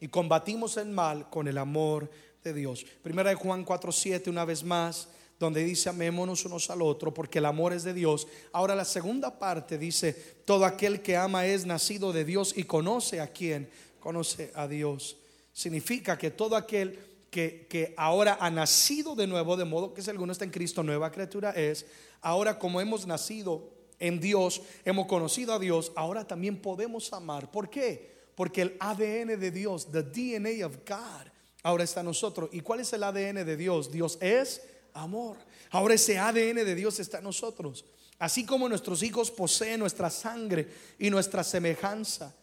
[0.00, 2.08] Y combatimos el mal con el amor
[2.44, 2.84] de Dios.
[3.02, 7.44] Primera de Juan 4:7, una vez más donde dice amémonos unos al otro porque el
[7.44, 8.26] amor es de Dios.
[8.52, 10.12] Ahora la segunda parte dice,
[10.44, 13.68] todo aquel que ama es nacido de Dios y conoce a quien
[14.00, 15.16] conoce a Dios.
[15.52, 16.98] Significa que todo aquel
[17.30, 20.82] que, que ahora ha nacido de nuevo, de modo que si alguno está en Cristo,
[20.82, 21.86] nueva criatura es,
[22.20, 27.50] ahora como hemos nacido en Dios, hemos conocido a Dios, ahora también podemos amar.
[27.50, 28.14] ¿Por qué?
[28.34, 31.30] Porque el ADN de Dios, the DNA of God,
[31.62, 32.50] ahora está en nosotros.
[32.52, 33.90] ¿Y cuál es el ADN de Dios?
[33.90, 34.62] Dios es
[34.96, 35.36] amor.
[35.70, 37.84] Ahora ese ADN de Dios está en nosotros.
[38.18, 42.34] Así como nuestros hijos poseen nuestra sangre y nuestra semejanza.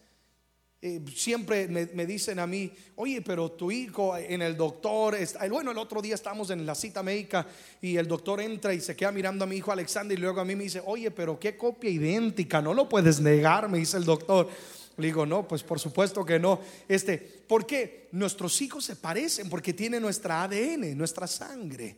[0.80, 5.70] eh, siempre me, dicen a mí, oye, pero tu hijo en el doctor, está, bueno,
[5.70, 7.46] el otro día estamos en la cita médica
[7.80, 10.44] y el doctor entra y se queda mirando a mi hijo Alexander y luego a
[10.44, 14.04] mí me dice, oye, pero qué copia idéntica, no lo puedes negar, me dice el
[14.04, 14.48] doctor.
[14.96, 16.60] Le digo, no, pues por supuesto que no.
[16.86, 18.08] Este, ¿por qué?
[18.12, 21.96] Nuestros hijos se parecen porque tienen nuestra ADN, nuestra sangre.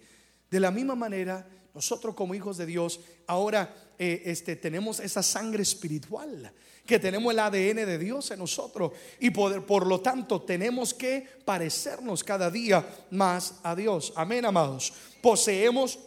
[0.50, 5.62] De la misma manera, nosotros como hijos de Dios, ahora eh, este, tenemos esa sangre
[5.62, 6.52] espiritual
[6.86, 11.26] que tenemos el ADN de Dios en nosotros y por, por lo tanto tenemos que
[11.44, 14.12] parecernos cada día más a Dios.
[14.14, 14.92] Amén, amados.
[15.20, 15.98] Poseemos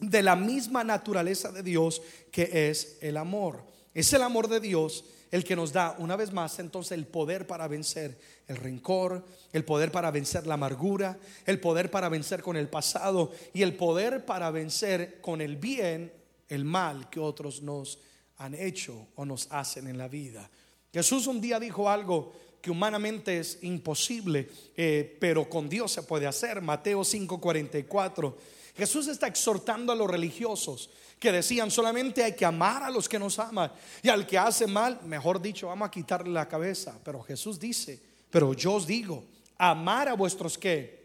[0.00, 3.64] de la misma naturaleza de Dios que es el amor.
[3.94, 7.44] Es el amor de Dios el que nos da una vez más entonces el poder
[7.44, 8.16] para vencer
[8.46, 13.32] el rencor, el poder para vencer la amargura, el poder para vencer con el pasado
[13.52, 16.12] y el poder para vencer con el bien
[16.48, 17.98] el mal que otros nos
[18.36, 20.48] han hecho o nos hacen en la vida.
[20.92, 26.28] Jesús un día dijo algo que humanamente es imposible, eh, pero con Dios se puede
[26.28, 26.62] hacer.
[26.62, 28.36] Mateo 5:44.
[28.76, 33.18] Jesús está exhortando a los religiosos que decían solamente hay que amar a los que
[33.18, 33.72] nos aman
[34.02, 36.98] y al que hace mal, mejor dicho, vamos a quitarle la cabeza.
[37.02, 38.00] Pero Jesús dice,
[38.30, 39.24] pero yo os digo,
[39.58, 41.04] amar a vuestros que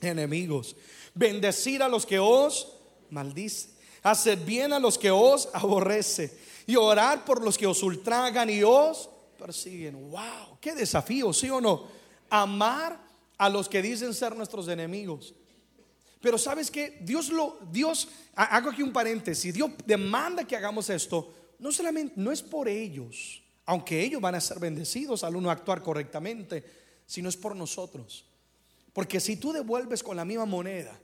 [0.00, 0.76] enemigos,
[1.14, 2.72] bendecir a los que os
[3.10, 3.70] maldice,
[4.02, 8.62] hacer bien a los que os aborrece y orar por los que os ultragan y
[8.62, 9.08] os
[9.38, 10.10] persiguen.
[10.10, 11.86] Wow, qué desafío, ¿sí o no?
[12.30, 13.00] Amar
[13.38, 15.34] a los que dicen ser nuestros enemigos.
[16.20, 21.32] Pero sabes que Dios lo, Dios, hago aquí un paréntesis, Dios demanda que hagamos esto,
[21.58, 25.82] no solamente, no es por ellos, aunque ellos van a ser bendecidos al uno actuar
[25.82, 26.64] correctamente,
[27.06, 28.24] sino es por nosotros.
[28.92, 30.98] Porque si tú devuelves con la misma moneda,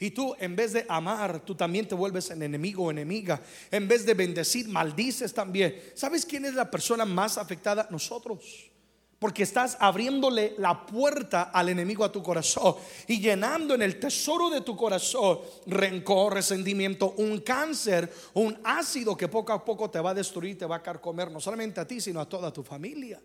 [0.00, 3.42] y tú, en vez de amar, tú también te vuelves en enemigo o enemiga.
[3.70, 5.74] En vez de bendecir, maldices también.
[5.94, 7.88] ¿Sabes quién es la persona más afectada?
[7.90, 8.70] Nosotros.
[9.18, 12.76] Porque estás abriéndole la puerta al enemigo a tu corazón
[13.08, 19.26] y llenando en el tesoro de tu corazón rencor, resentimiento, un cáncer, un ácido que
[19.26, 22.00] poco a poco te va a destruir, te va a carcomer, no solamente a ti,
[22.00, 23.20] sino a toda tu familia.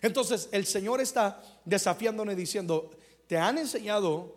[0.00, 2.90] Entonces el Señor está desafiándonos diciendo,
[3.26, 4.36] te han enseñado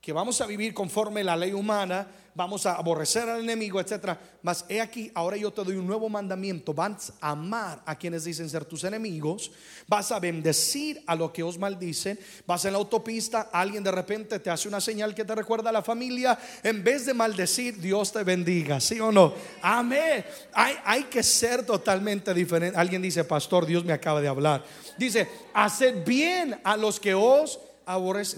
[0.00, 4.18] que vamos a vivir conforme la ley humana, vamos a aborrecer al enemigo, etcétera.
[4.42, 8.24] Mas he aquí, ahora yo te doy un nuevo mandamiento: vas a amar a quienes
[8.24, 9.52] dicen ser tus enemigos,
[9.86, 12.18] vas a bendecir a los que os maldicen.
[12.46, 15.72] Vas en la autopista, alguien de repente te hace una señal que te recuerda a
[15.72, 16.38] la familia.
[16.62, 19.34] En vez de maldecir, Dios te bendiga, ¿sí o no?
[19.62, 20.24] Amén.
[20.52, 22.78] Hay, hay que ser totalmente diferente.
[22.78, 24.64] Alguien dice, Pastor, Dios me acaba de hablar.
[24.98, 27.58] Dice, haced bien a los que os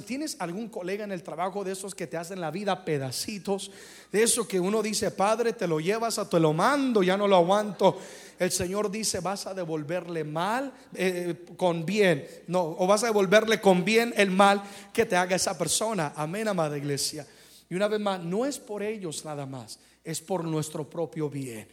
[0.07, 3.71] ¿Tienes algún colega en el trabajo de esos que te hacen la vida pedacitos?
[4.11, 7.29] De eso que uno dice, Padre, te lo llevas a te lo mando, ya no
[7.29, 7.99] lo aguanto.
[8.39, 12.27] El Señor dice, vas a devolverle mal eh, con bien.
[12.49, 16.13] No, o vas a devolverle con bien el mal que te haga esa persona.
[16.17, 17.27] Amén, amada iglesia.
[17.69, 21.67] Y una vez más, no es por ellos nada más, es por nuestro propio bien.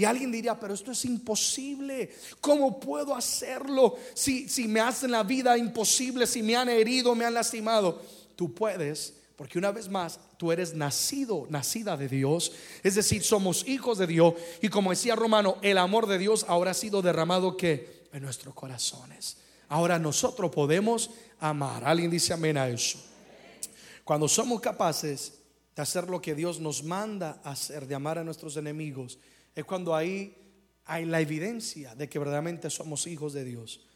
[0.00, 2.10] Y alguien diría, pero esto es imposible.
[2.40, 7.26] ¿Cómo puedo hacerlo si, si me hacen la vida imposible, si me han herido, me
[7.26, 8.00] han lastimado?
[8.34, 12.50] Tú puedes, porque una vez más, tú eres nacido, nacida de Dios.
[12.82, 14.32] Es decir, somos hijos de Dios.
[14.62, 18.54] Y como decía Romano, el amor de Dios ahora ha sido derramado que en nuestros
[18.54, 19.36] corazones.
[19.68, 21.10] Ahora nosotros podemos
[21.40, 21.84] amar.
[21.84, 22.98] Alguien dice amén a eso.
[24.02, 25.34] Cuando somos capaces
[25.76, 29.18] de hacer lo que Dios nos manda hacer, de amar a nuestros enemigos,
[29.54, 30.36] es cuando ahí
[30.84, 33.86] hay la evidencia de que verdaderamente somos hijos de Dios.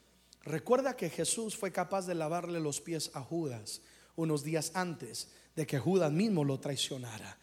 [0.43, 3.81] Recuerda que Jesús fue capaz de lavarle los pies a Judas
[4.17, 7.38] unos días antes de que Judas mismo lo traicionara.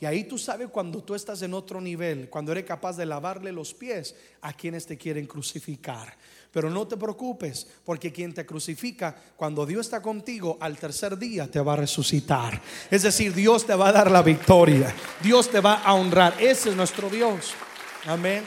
[0.00, 3.52] Y ahí tú sabes cuando tú estás en otro nivel, cuando eres capaz de lavarle
[3.52, 6.16] los pies a quienes te quieren crucificar.
[6.50, 11.50] Pero no te preocupes, porque quien te crucifica, cuando Dios está contigo, al tercer día
[11.50, 12.60] te va a resucitar.
[12.90, 14.94] Es decir, Dios te va a dar la victoria.
[15.22, 16.34] Dios te va a honrar.
[16.40, 17.54] Ese es nuestro Dios.
[18.06, 18.44] Amén.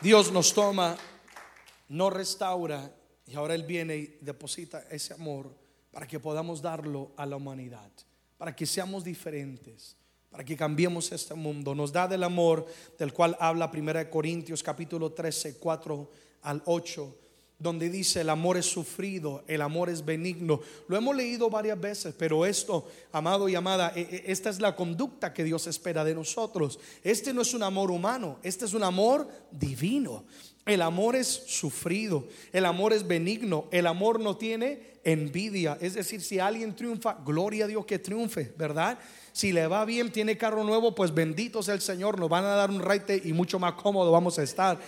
[0.00, 0.96] Dios nos toma,
[1.88, 2.90] nos restaura
[3.26, 5.54] y ahora Él viene y deposita ese amor
[5.90, 7.90] para que podamos darlo a la humanidad,
[8.40, 9.98] para que seamos diferentes
[10.30, 11.74] para que cambiemos este mundo.
[11.74, 12.64] Nos da del amor
[12.98, 16.10] del cual habla 1 Corintios capítulo 13, 4
[16.42, 17.16] al 8,
[17.58, 20.60] donde dice el amor es sufrido, el amor es benigno.
[20.88, 24.74] Lo hemos leído varias veces, pero esto, amado y amada, e, e, esta es la
[24.74, 26.78] conducta que Dios espera de nosotros.
[27.02, 30.24] Este no es un amor humano, este es un amor divino.
[30.66, 35.78] El amor es sufrido, el amor es benigno, el amor no tiene envidia.
[35.80, 38.98] Es decir, si alguien triunfa, gloria a Dios que triunfe, ¿verdad?
[39.32, 42.48] Si le va bien, tiene carro nuevo, pues bendito sea el Señor, nos van a
[42.48, 44.78] dar un raite y mucho más cómodo vamos a estar.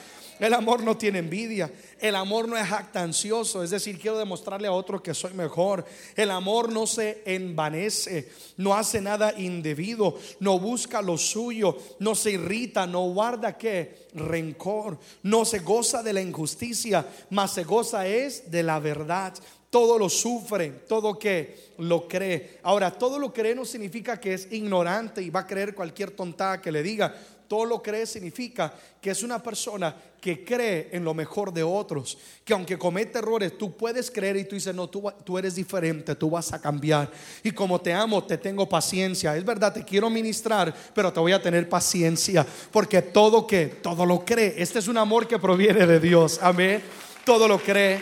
[0.42, 1.70] El amor no tiene envidia.
[2.00, 5.84] El amor no es jactancioso, es decir, quiero demostrarle a otro que soy mejor.
[6.16, 12.32] El amor no se envanece, no hace nada indebido, no busca lo suyo, no se
[12.32, 18.50] irrita, no guarda qué rencor, no se goza de la injusticia, mas se goza es
[18.50, 19.34] de la verdad
[19.72, 22.58] todo lo sufre, todo que lo cree.
[22.62, 26.60] Ahora, todo lo cree no significa que es ignorante y va a creer cualquier tontada
[26.60, 27.16] que le diga.
[27.52, 32.16] Todo lo cree significa que es una persona que cree en lo mejor de otros,
[32.46, 36.14] que aunque comete errores, tú puedes creer y tú dices, no, tú, tú eres diferente,
[36.14, 37.10] tú vas a cambiar.
[37.42, 39.36] Y como te amo, te tengo paciencia.
[39.36, 44.06] Es verdad, te quiero ministrar, pero te voy a tener paciencia, porque todo que, todo
[44.06, 44.54] lo cree.
[44.56, 46.38] Este es un amor que proviene de Dios.
[46.40, 46.82] Amén.
[47.22, 48.00] Todo lo cree,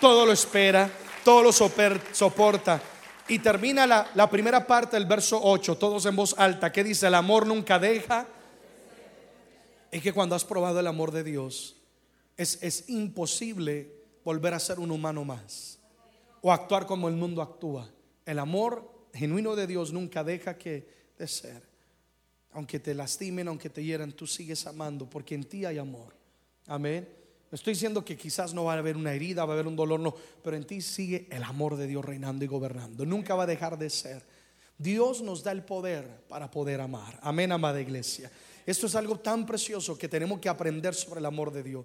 [0.00, 0.88] todo lo espera,
[1.24, 2.80] todo lo soporta.
[3.26, 7.16] Y termina la, primera parte del verso 8, todos en voz alta, que dice, el
[7.16, 8.28] amor nunca deja
[9.92, 11.76] es que cuando has probado el amor de Dios,
[12.36, 13.92] es, imposible
[14.24, 15.78] volver a ser un humano más
[16.40, 17.88] o actuar como el mundo actúa.
[18.24, 21.62] El amor genuino de Dios nunca deja que de ser.
[22.52, 26.14] Aunque te lastimen, aunque te hieran, tú sigues amando porque en ti hay amor.
[26.66, 27.06] Amén.
[27.50, 30.00] estoy diciendo que quizás no va a haber una herida, va a haber un dolor,
[30.00, 33.04] no, pero en ti sigue el amor de Dios reinando y gobernando.
[33.04, 34.24] Nunca va a dejar de ser.
[34.78, 37.18] Dios nos da el poder para poder amar.
[37.22, 38.30] Amén, amada iglesia.
[38.66, 41.84] Esto es algo tan precioso que tenemos que aprender sobre el amor de Dios.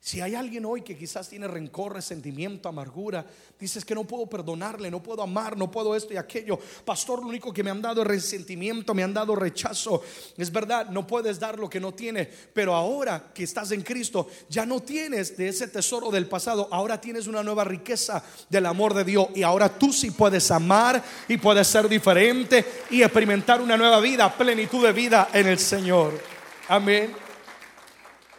[0.00, 3.26] Si hay alguien hoy que quizás tiene rencor, resentimiento, amargura,
[3.58, 6.60] dices que no puedo perdonarle, no puedo amar, no puedo esto y aquello.
[6.84, 10.02] Pastor, lo único que me han dado es resentimiento, me han dado rechazo.
[10.36, 14.28] Es verdad, no puedes dar lo que no tienes, pero ahora que estás en Cristo,
[14.48, 18.94] ya no tienes de ese tesoro del pasado, ahora tienes una nueva riqueza del amor
[18.94, 23.76] de Dios y ahora tú sí puedes amar y puedes ser diferente y experimentar una
[23.76, 26.20] nueva vida, plenitud de vida en el Señor.
[26.68, 27.25] Amén.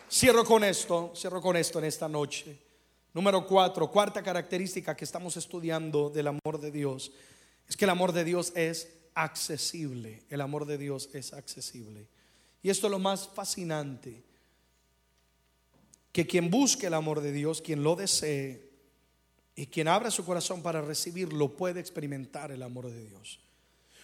[0.09, 2.57] Cierro con esto, cierro con esto en esta noche.
[3.13, 7.11] Número cuatro, cuarta característica que estamos estudiando del amor de Dios
[7.67, 10.23] es que el amor de Dios es accesible.
[10.29, 12.07] El amor de Dios es accesible.
[12.61, 14.23] Y esto es lo más fascinante,
[16.11, 18.69] que quien busque el amor de Dios, quien lo desee
[19.55, 23.39] y quien abra su corazón para recibirlo, puede experimentar el amor de Dios.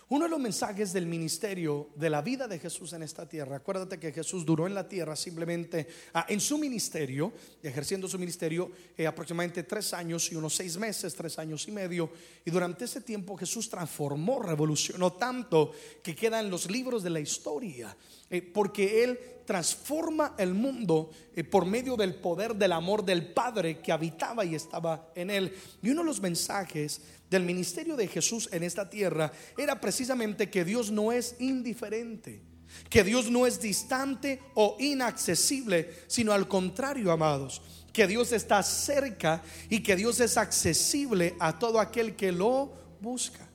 [0.10, 4.00] Uno de los mensajes del ministerio de la vida de Jesús en esta tierra, acuérdate
[4.00, 9.08] que Jesús duró en la tierra simplemente ah, en su ministerio, ejerciendo su ministerio eh,
[9.08, 12.12] aproximadamente tres años y unos seis meses, tres años y medio.
[12.46, 15.72] Y durante ese tiempo Jesús transformó, revolucionó tanto
[16.04, 17.96] que queda en los libros de la historia,
[18.30, 23.80] eh, porque Él transforma el mundo eh, por medio del poder del amor del Padre
[23.80, 25.54] que habitaba y estaba en Él.
[25.82, 30.64] Y uno de los mensajes del ministerio de Jesús en esta tierra era precisamente que
[30.64, 32.42] Dios no es indiferente,
[32.90, 39.44] que Dios no es distante o inaccesible, sino al contrario, amados, que Dios está cerca
[39.70, 43.48] y que Dios es accesible a todo aquel que lo busca.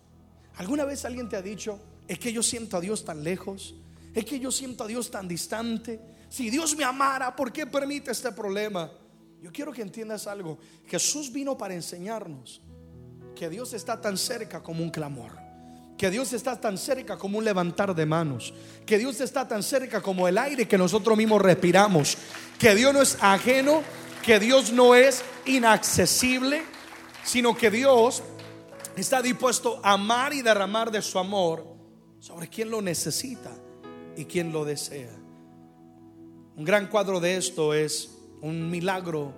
[0.57, 3.75] ¿Alguna vez alguien te ha dicho, es que yo siento a Dios tan lejos?
[4.19, 6.01] Es que yo siento a Dios tan distante.
[6.29, 8.91] Si Dios me amara, ¿por qué permite este problema?
[9.41, 10.59] Yo quiero que entiendas algo.
[10.89, 12.61] Jesús vino para enseñarnos
[13.37, 15.39] que Dios está tan cerca como un clamor.
[15.97, 18.53] Que Dios está tan cerca como un levantar de manos.
[18.85, 22.19] Que Dios está tan cerca como el aire que nosotros mismos respiramos.
[22.59, 23.85] Que Dios no es ajeno.
[24.25, 26.65] Que Dios no es inaccesible.
[27.23, 28.25] Sino que Dios
[28.97, 31.65] está dispuesto a amar y derramar de su amor
[32.19, 33.53] sobre quien lo necesita
[34.19, 35.15] y quien lo desea.
[36.57, 38.11] Un gran cuadro de esto es
[38.43, 39.33] un milagro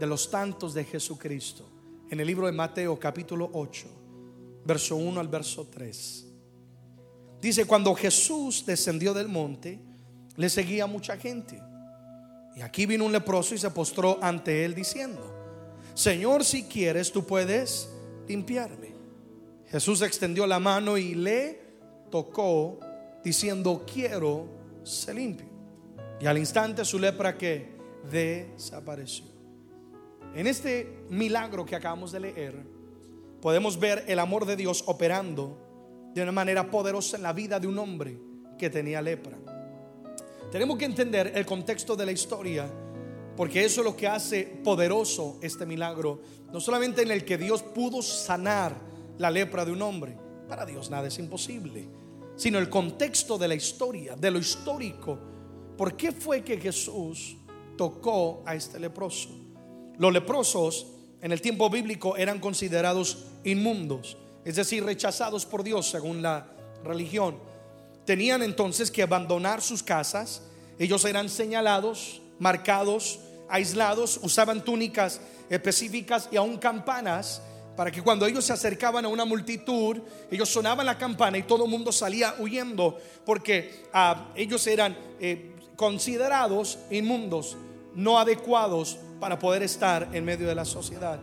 [0.00, 1.70] de los tantos de Jesucristo
[2.10, 3.86] en el libro de Mateo capítulo 8,
[4.64, 6.26] verso 1 al verso 3.
[7.40, 9.78] Dice, cuando Jesús descendió del monte,
[10.34, 11.62] le seguía mucha gente.
[12.56, 15.32] Y aquí vino un leproso y se postró ante él diciendo,
[15.94, 17.88] Señor, si quieres, tú puedes
[18.26, 18.94] limpiarme.
[19.68, 21.60] Jesús extendió la mano y le
[22.10, 22.80] tocó
[23.24, 24.46] diciendo, quiero
[24.84, 25.46] ser limpio.
[26.20, 27.74] Y al instante su lepra que
[28.10, 29.24] desapareció.
[30.34, 32.66] En este milagro que acabamos de leer,
[33.40, 35.58] podemos ver el amor de Dios operando
[36.14, 38.18] de una manera poderosa en la vida de un hombre
[38.58, 39.36] que tenía lepra.
[40.50, 42.70] Tenemos que entender el contexto de la historia,
[43.36, 46.20] porque eso es lo que hace poderoso este milagro,
[46.52, 48.76] no solamente en el que Dios pudo sanar
[49.18, 50.16] la lepra de un hombre,
[50.48, 51.88] para Dios nada es imposible,
[52.36, 55.18] sino el contexto de la historia, de lo histórico.
[55.76, 57.36] ¿Por qué fue que Jesús
[57.76, 59.30] tocó a este leproso?
[59.98, 60.86] Los leprosos
[61.20, 66.46] en el tiempo bíblico eran considerados inmundos, es decir, rechazados por Dios según la
[66.84, 67.36] religión.
[68.04, 70.42] Tenían entonces que abandonar sus casas,
[70.78, 77.42] ellos eran señalados, marcados aislados, usaban túnicas específicas y aún campanas
[77.76, 79.98] para que cuando ellos se acercaban a una multitud,
[80.30, 85.56] ellos sonaban la campana y todo el mundo salía huyendo porque ah, ellos eran eh,
[85.76, 87.56] considerados inmundos,
[87.94, 91.18] no adecuados para poder estar en medio de la sociedad.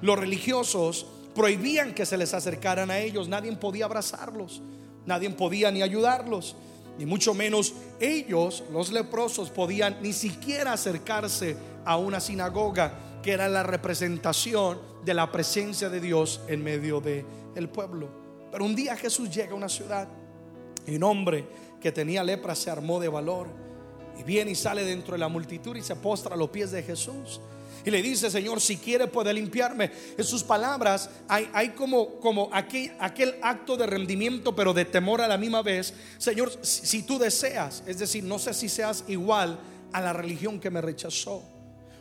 [0.00, 4.62] Los religiosos prohibían que se les acercaran a ellos, nadie podía abrazarlos,
[5.06, 6.56] nadie podía ni ayudarlos,
[6.98, 13.48] ni mucho menos ellos, los leprosos, podían ni siquiera acercarse a una sinagoga que era
[13.48, 17.24] la representación de la presencia de Dios en medio del
[17.54, 18.08] el pueblo.
[18.50, 20.08] Pero un día Jesús llega a una ciudad
[20.86, 21.44] y un hombre
[21.80, 23.48] que tenía lepra se armó de valor
[24.18, 26.82] y viene y sale dentro de la multitud y se postra a los pies de
[26.82, 27.40] Jesús.
[27.84, 29.90] Y le dice, Señor, si quiere puede limpiarme.
[30.16, 35.20] En sus palabras hay, hay como, como aquel, aquel, acto de rendimiento, pero de temor
[35.20, 35.92] a la misma vez.
[36.16, 39.58] Señor, si, tú deseas, es decir, no sé si seas igual
[39.92, 41.42] a la religión que me rechazó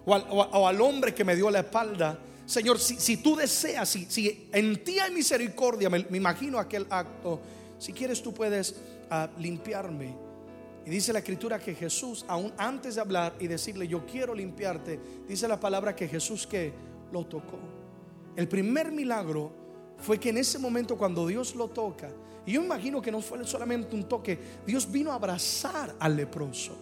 [0.05, 2.17] o al, o al hombre que me dio la espalda.
[2.45, 7.39] Señor, si, si tú deseas, si, si, en ti hay misericordia, me, imagino aquel acto,
[7.79, 8.75] si quieres tú puedes
[9.09, 10.15] ah, limpiarme.
[10.85, 14.99] Y dice la escritura que Jesús, aún antes de hablar y decirle, yo quiero limpiarte,
[15.27, 16.73] dice la palabra que Jesús que
[17.11, 17.59] lo tocó.
[18.35, 19.51] El primer milagro
[19.97, 22.09] fue que en ese momento cuando Dios lo toca,
[22.45, 26.75] y yo imagino que no fue solamente un toque, Dios vino a abrazar al leproso.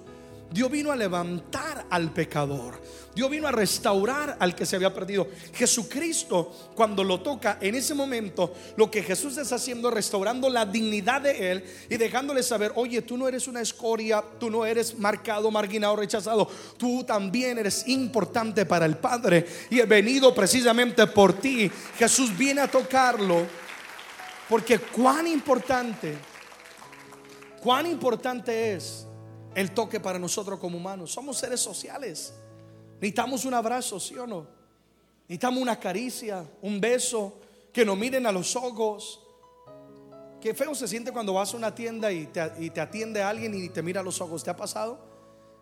[0.51, 2.81] Dios vino a levantar al pecador.
[3.15, 5.27] Dios vino a restaurar al que se había perdido.
[5.53, 10.65] Jesucristo, cuando lo toca en ese momento, lo que Jesús está haciendo es restaurando la
[10.65, 14.97] dignidad de él y dejándole saber, oye, tú no eres una escoria, tú no eres
[14.97, 16.49] marcado, marginado, rechazado.
[16.77, 21.71] Tú también eres importante para el Padre y he venido precisamente por ti.
[21.97, 23.45] Jesús viene a tocarlo
[24.49, 26.13] porque cuán importante,
[27.61, 29.07] cuán importante es
[29.55, 31.11] el toque para nosotros como humanos.
[31.11, 32.33] Somos seres sociales.
[32.95, 34.47] Necesitamos un abrazo, ¿sí o no?
[35.23, 37.39] Necesitamos una caricia, un beso,
[37.73, 39.21] que nos miren a los ojos.
[40.39, 43.53] Qué feo se siente cuando vas a una tienda y te, y te atiende alguien
[43.53, 44.43] y te mira a los ojos.
[44.43, 44.99] ¿Te ha pasado?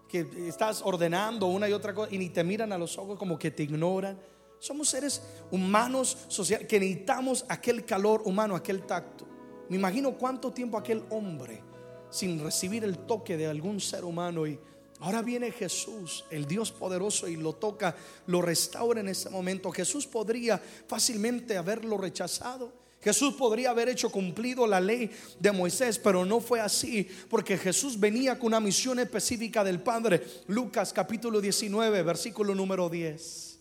[0.08, 3.38] Que estás ordenando una y otra cosa y ni te miran a los ojos como
[3.38, 4.20] que te ignoran.
[4.60, 5.22] Somos seres
[5.52, 9.26] humanos sociales que necesitamos aquel calor humano, aquel tacto.
[9.70, 11.69] Me imagino cuánto tiempo aquel hombre
[12.10, 14.60] sin recibir el toque de algún ser humano y
[15.00, 17.96] ahora viene Jesús, el Dios poderoso y lo toca,
[18.28, 19.72] lo restaura en ese momento.
[19.72, 22.74] Jesús podría fácilmente haberlo rechazado.
[23.02, 27.98] Jesús podría haber hecho cumplido la ley de Moisés, pero no fue así, porque Jesús
[27.98, 30.22] venía con una misión específica del Padre.
[30.48, 33.60] Lucas capítulo 19, versículo número 10.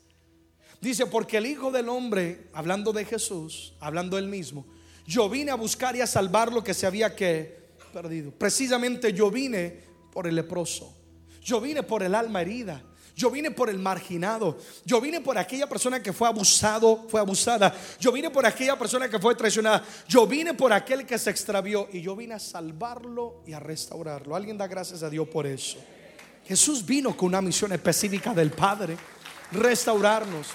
[0.81, 4.67] Dice, porque el Hijo del Hombre, hablando de Jesús, hablando él mismo,
[5.07, 8.31] yo vine a buscar y a salvar lo que se había que perdido.
[8.31, 9.83] Precisamente yo vine
[10.13, 10.95] por el leproso.
[11.43, 12.83] Yo vine por el alma herida.
[13.15, 14.59] Yo vine por el marginado.
[14.85, 17.75] Yo vine por aquella persona que fue abusado, fue abusada.
[17.99, 19.85] Yo vine por aquella persona que fue traicionada.
[20.07, 21.89] Yo vine por aquel que se extravió.
[21.93, 24.37] Y yo vine a salvarlo y a restaurarlo.
[24.37, 25.79] Alguien da gracias a Dios por eso.
[26.47, 28.97] Jesús vino con una misión específica del Padre.
[29.51, 30.47] Restaurarnos.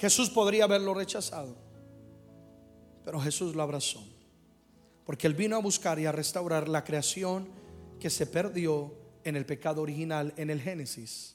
[0.00, 1.67] Jesús podría haberlo rechazado.
[3.08, 4.06] Pero Jesús lo abrazó.
[5.06, 7.48] Porque Él vino a buscar y a restaurar la creación
[7.98, 8.92] que se perdió
[9.24, 11.34] en el pecado original, en el Génesis.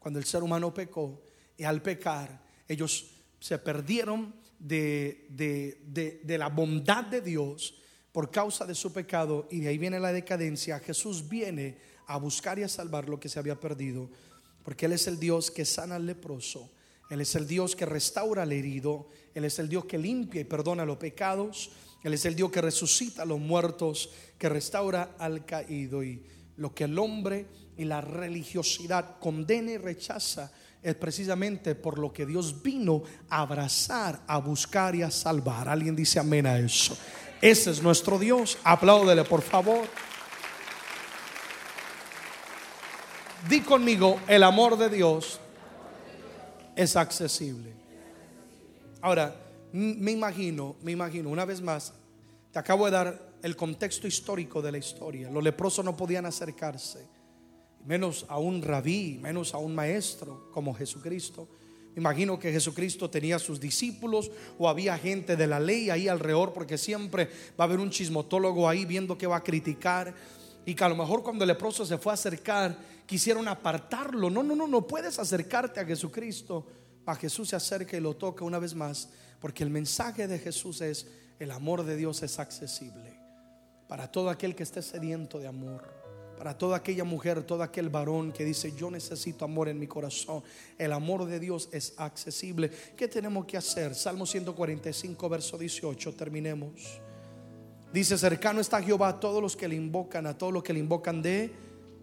[0.00, 1.22] Cuando el ser humano pecó
[1.56, 7.76] y al pecar, ellos se perdieron de, de, la bondad de Dios
[8.10, 10.80] por causa de su pecado y de ahí viene la decadencia.
[10.80, 14.10] Jesús viene a buscar y a salvar lo que se había perdido,
[14.64, 16.68] porque Él es el Dios que sana al leproso
[17.12, 19.06] él es el Dios que restaura al herido.
[19.34, 21.70] Él es el Dios que limpia y perdona los pecados.
[22.02, 24.08] Él es el Dios que resucita a los muertos,
[24.38, 26.02] que restaura al caído.
[26.02, 26.22] Y
[26.56, 27.44] lo que el hombre
[27.76, 30.50] y la religiosidad condena y rechaza
[30.82, 35.68] es precisamente por lo que Dios vino a abrazar, a buscar y a salvar.
[35.68, 36.96] Alguien dice amén a eso.
[37.42, 38.56] Ese es nuestro Dios.
[38.64, 39.86] Apláudele, por favor.
[43.50, 45.40] Di conmigo, el amor de Dios
[46.76, 47.72] es accesible.
[49.00, 49.34] Ahora,
[49.72, 51.92] me imagino, me imagino, una vez más,
[52.52, 55.30] te acabo de dar el contexto histórico de la historia.
[55.30, 57.06] Los leprosos no podían acercarse,
[57.84, 61.48] menos a un rabí, menos a un maestro como Jesucristo.
[61.94, 66.52] Me imagino que Jesucristo tenía sus discípulos o había gente de la ley ahí alrededor,
[66.52, 67.26] porque siempre
[67.58, 70.14] va a haber un chismotólogo ahí viendo que va a criticar.
[70.64, 74.30] Y que a lo mejor cuando el leproso se fue a acercar, quisieron apartarlo.
[74.30, 76.66] No, no, no, no puedes acercarte a Jesucristo.
[77.06, 79.10] A Jesús se acerca y lo toca una vez más,
[79.40, 81.08] porque el mensaje de Jesús es,
[81.40, 83.18] el amor de Dios es accesible
[83.88, 86.02] para todo aquel que esté sediento de amor
[86.42, 90.42] para toda aquella mujer, todo aquel varón que dice, yo necesito amor en mi corazón.
[90.76, 92.68] El amor de Dios es accesible.
[92.96, 93.94] ¿Qué tenemos que hacer?
[93.94, 97.00] Salmo 145, verso 18, terminemos.
[97.92, 100.78] Dice, cercano está Jehová a todos los que le invocan, a todos los que le
[100.78, 101.52] invocan de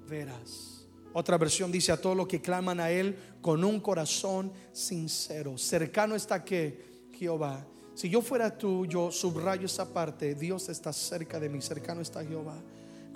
[0.08, 0.88] veras.
[1.14, 5.58] Otra versión dice, a todos los que claman a Él con un corazón sincero.
[5.58, 7.66] Cercano está que Jehová.
[7.96, 10.36] Si yo fuera tú, yo subrayo esa parte.
[10.36, 12.56] Dios está cerca de mí, cercano está Jehová.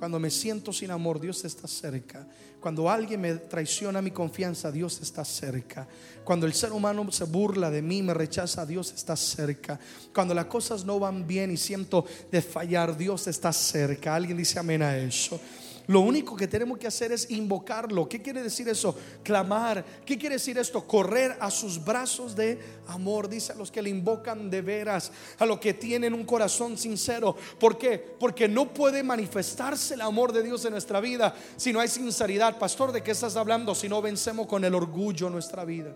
[0.03, 2.27] Cuando me siento sin amor, Dios está cerca.
[2.59, 5.87] Cuando alguien me traiciona mi confianza, Dios está cerca.
[6.25, 9.79] Cuando el ser humano se burla de mí, me rechaza, Dios está cerca.
[10.13, 14.13] Cuando las cosas no van bien y siento de fallar, Dios está cerca.
[14.13, 15.39] Alguien dice amén a eso.
[15.87, 18.07] Lo único que tenemos que hacer es invocarlo.
[18.07, 18.95] ¿Qué quiere decir eso?
[19.21, 19.83] Clamar.
[20.05, 20.87] ¿Qué quiere decir esto?
[20.87, 23.27] Correr a sus brazos de amor.
[23.27, 27.35] Dice a los que le invocan de veras, a los que tienen un corazón sincero.
[27.59, 27.97] ¿Por qué?
[27.97, 32.57] Porque no puede manifestarse el amor de Dios en nuestra vida si no hay sinceridad.
[32.57, 33.75] Pastor, ¿de qué estás hablando?
[33.75, 35.93] Si no vencemos con el orgullo nuestra vida.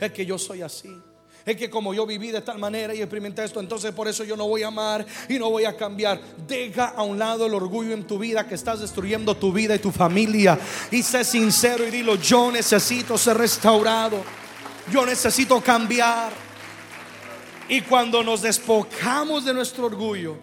[0.00, 0.90] Es que yo soy así.
[1.44, 4.36] Es que como yo viví de tal manera y experimenté esto, entonces por eso yo
[4.36, 6.20] no voy a amar y no voy a cambiar.
[6.46, 9.80] Deja a un lado el orgullo en tu vida que estás destruyendo tu vida y
[9.80, 10.58] tu familia.
[10.90, 14.22] Y sé sincero y dilo, yo necesito ser restaurado.
[14.90, 16.32] Yo necesito cambiar.
[17.68, 20.36] Y cuando nos despojamos de nuestro orgullo,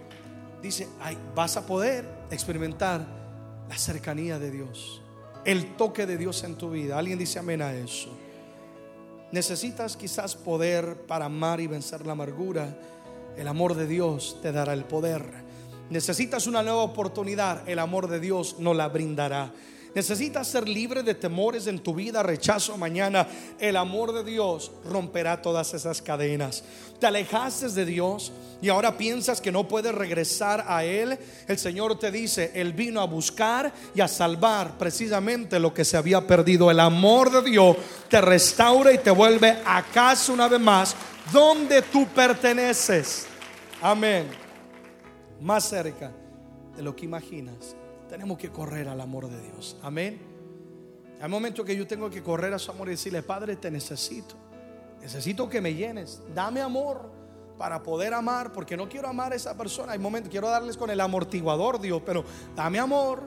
[0.62, 3.06] dice, ay, vas a poder experimentar
[3.70, 5.02] la cercanía de Dios,
[5.46, 6.98] el toque de Dios en tu vida.
[6.98, 8.18] Alguien dice amén a eso.
[9.32, 12.76] Necesitas quizás poder para amar y vencer la amargura.
[13.38, 15.24] El amor de Dios te dará el poder.
[15.90, 17.68] Necesitas una nueva oportunidad.
[17.70, 19.52] El amor de Dios no la brindará.
[19.96, 23.28] Necesitas ser libre de temores en tu vida, rechazo mañana.
[23.60, 26.64] El amor de Dios romperá todas esas cadenas.
[27.00, 28.32] Te alejaste de Dios
[28.62, 31.18] y ahora piensas que no puedes regresar a Él.
[31.48, 35.98] El Señor te dice, Él vino a buscar y a salvar precisamente lo que se
[35.98, 36.70] había perdido.
[36.70, 37.78] El amor de Dios
[38.10, 40.96] te restaura y te vuelve a casa una vez más,
[41.34, 43.26] donde tú perteneces.
[43.82, 44.28] Amén.
[45.42, 46.12] Más cerca
[46.76, 47.79] de lo que imaginas
[48.10, 49.78] tenemos que correr al amor de Dios.
[49.84, 50.20] Amén.
[51.22, 54.36] Hay momentos que yo tengo que correr a su amor y decirle, Padre, te necesito.
[55.00, 56.22] Necesito que me llenes.
[56.34, 57.12] Dame amor
[57.58, 59.92] para poder amar, porque no quiero amar a esa persona.
[59.92, 62.24] Hay momentos, quiero darles con el amortiguador, Dios, pero
[62.56, 63.22] dame amor.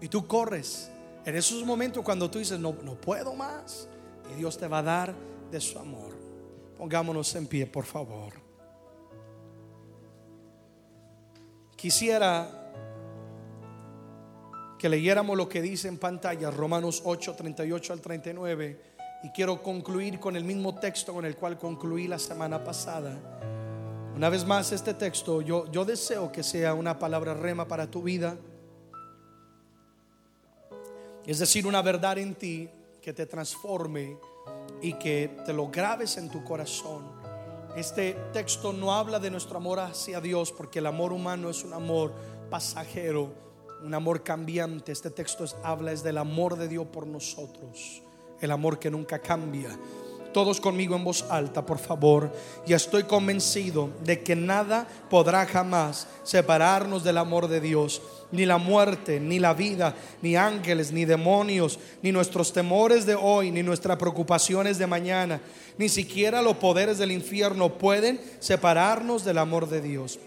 [0.00, 0.90] Y tú corres.
[1.24, 3.88] En esos momentos cuando tú dices, no, no puedo más.
[4.32, 5.14] Y Dios te va a dar
[5.50, 6.16] de su amor.
[6.76, 8.34] Pongámonos en pie, por favor.
[11.76, 12.61] Quisiera
[14.82, 18.80] que leyéramos lo que dice en pantalla Romanos 8, 38 al 39.
[19.22, 23.16] Y quiero concluir con el mismo texto con el cual concluí la semana pasada.
[24.16, 28.02] Una vez más, este texto yo, yo deseo que sea una palabra rema para tu
[28.02, 28.36] vida.
[31.26, 32.68] Es decir, una verdad en ti
[33.00, 34.16] que te transforme
[34.80, 37.04] y que te lo grabes en tu corazón.
[37.76, 41.72] Este texto no habla de nuestro amor hacia Dios porque el amor humano es un
[41.72, 42.12] amor
[42.50, 43.51] pasajero
[43.84, 44.92] un amor cambiante.
[44.92, 48.02] Este texto habla es del amor de Dios por nosotros,
[48.40, 49.70] el amor que nunca cambia.
[50.32, 52.32] Todos conmigo en voz alta, por favor.
[52.66, 58.00] Y estoy convencido de que nada podrá jamás separarnos del amor de Dios.
[58.30, 63.50] Ni la muerte, ni la vida, ni ángeles, ni demonios, ni nuestros temores de hoy,
[63.50, 65.42] ni nuestras preocupaciones de mañana,
[65.76, 70.18] ni siquiera los poderes del infierno pueden separarnos del amor de Dios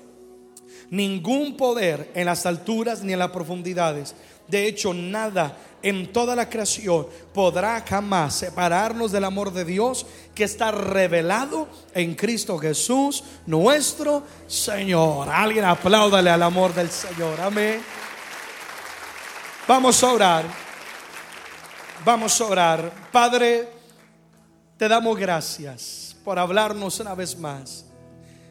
[0.89, 4.15] ningún poder en las alturas ni en las profundidades.
[4.47, 10.43] De hecho, nada en toda la creación podrá jamás separarnos del amor de Dios que
[10.43, 15.29] está revelado en Cristo Jesús, nuestro Señor.
[15.29, 17.39] Alguien apláudale al amor del Señor.
[17.39, 17.81] Amén.
[19.67, 20.45] Vamos a orar.
[22.03, 22.91] Vamos a orar.
[23.11, 23.69] Padre,
[24.77, 27.84] te damos gracias por hablarnos una vez más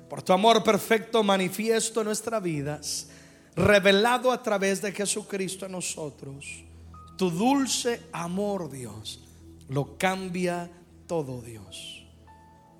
[0.08, 3.08] por tu amor perfecto manifiesto en nuestras vidas,
[3.56, 6.64] revelado a través de Jesucristo en nosotros.
[7.16, 9.24] Tu dulce amor, Dios,
[9.68, 10.70] lo cambia
[11.06, 12.06] todo, Dios.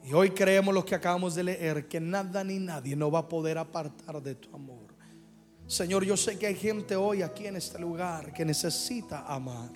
[0.05, 3.29] Y hoy creemos lo que acabamos de leer, que nada ni nadie nos va a
[3.29, 4.95] poder apartar de tu amor.
[5.66, 9.70] Señor, yo sé que hay gente hoy aquí en este lugar que necesita amar,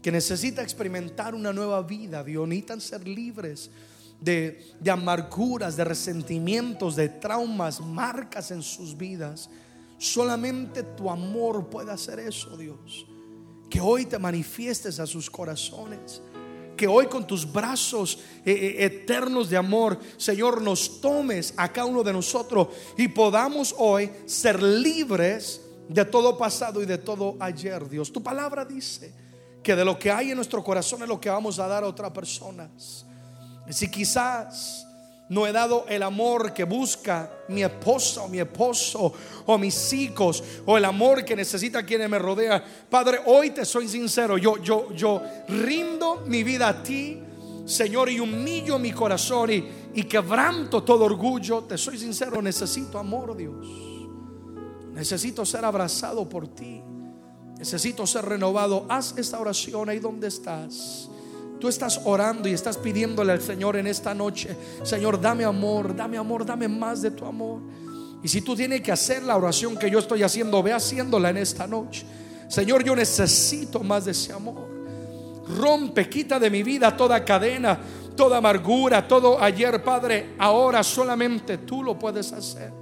[0.00, 3.68] que necesita experimentar una nueva vida, Dios, necesitan ser libres
[4.20, 9.48] de, amarguras, de resentimientos, de traumas, marcas en sus vidas.
[9.98, 13.06] Solamente tu amor puede hacer eso, Dios.
[13.70, 16.22] Que hoy te manifiestes a sus corazones.
[16.76, 21.86] Que hoy con tus brazos eh, eh, eternos de amor, Señor, nos tomes a cada
[21.86, 27.88] uno de nosotros y podamos hoy ser libres de todo pasado y de todo ayer,
[27.88, 28.12] Dios.
[28.12, 29.12] Tu palabra dice
[29.60, 31.88] que de lo que hay en nuestro corazón es lo que vamos a dar a
[31.88, 33.04] otras personas.
[33.70, 34.88] Si quizás
[35.28, 39.12] no he dado el amor que busca mi esposa o mi esposo
[39.44, 42.62] o mis hijos o el amor que necesita quienes me rodean.
[42.88, 47.20] Padre, hoy te soy sincero, yo yo yo rindo mi vida a ti,
[47.66, 51.64] Señor, y humillo mi corazón y, y quebranto todo orgullo.
[51.64, 53.66] Te soy sincero, necesito amor, Dios.
[54.94, 56.82] Necesito ser abrazado por ti.
[57.58, 58.86] Necesito ser renovado.
[58.88, 61.10] Haz esta oración ahí donde estás.
[61.60, 66.16] Tú estás orando y estás pidiéndole al Señor en esta noche, Señor, dame amor, dame
[66.16, 67.60] amor, dame más de tu amor.
[68.22, 71.38] Y si tú tienes que hacer la oración que yo estoy haciendo, ve haciéndola en
[71.38, 72.04] esta noche.
[72.48, 74.68] Señor, yo necesito más de ese amor.
[75.56, 77.78] Rompe, quita de mi vida toda cadena,
[78.16, 80.34] toda amargura, todo ayer, Padre.
[80.38, 82.72] Ahora solamente tú lo puedes hacer.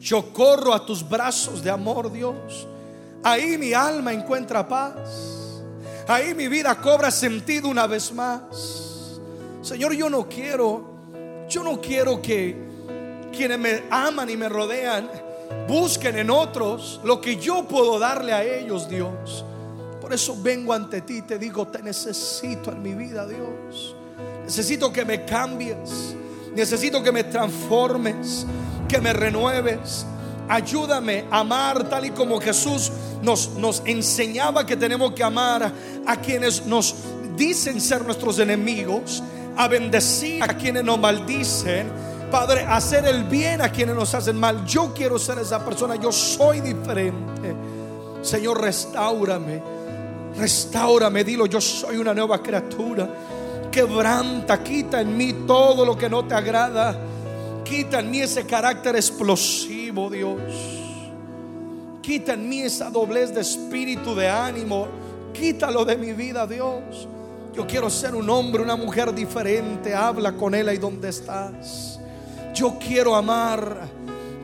[0.00, 2.66] Yo corro a tus brazos de amor, Dios.
[3.22, 5.41] Ahí mi alma encuentra paz.
[6.08, 9.20] Ahí mi vida cobra sentido una vez más.
[9.62, 10.96] Señor, yo no quiero,
[11.48, 12.56] yo no quiero que
[13.34, 15.08] quienes me aman y me rodean
[15.68, 19.44] busquen en otros lo que yo puedo darle a ellos, Dios.
[20.00, 23.94] Por eso vengo ante ti y te digo, te necesito en mi vida, Dios.
[24.44, 26.16] Necesito que me cambies.
[26.54, 28.46] Necesito que me transformes,
[28.88, 30.04] que me renueves.
[30.48, 35.72] Ayúdame a amar tal y como Jesús nos, nos enseñaba que tenemos que amar
[36.06, 36.94] a quienes nos
[37.36, 39.22] dicen ser nuestros enemigos,
[39.56, 41.90] a bendecir a quienes nos maldicen.
[42.30, 44.64] Padre, hacer el bien a quienes nos hacen mal.
[44.64, 47.54] Yo quiero ser esa persona, yo soy diferente.
[48.22, 49.62] Señor, restaurame,
[50.38, 53.08] restaurame, dilo, yo soy una nueva criatura.
[53.70, 56.96] Quebranta, quita en mí todo lo que no te agrada.
[57.64, 60.40] Quita en mí ese carácter explosivo, Dios.
[62.02, 64.88] Quita en mí esa doblez de espíritu, de ánimo.
[65.32, 67.08] Quítalo de mi vida, Dios.
[67.54, 69.94] Yo quiero ser un hombre, una mujer diferente.
[69.94, 72.00] Habla con él ahí donde estás.
[72.54, 73.88] Yo quiero amar.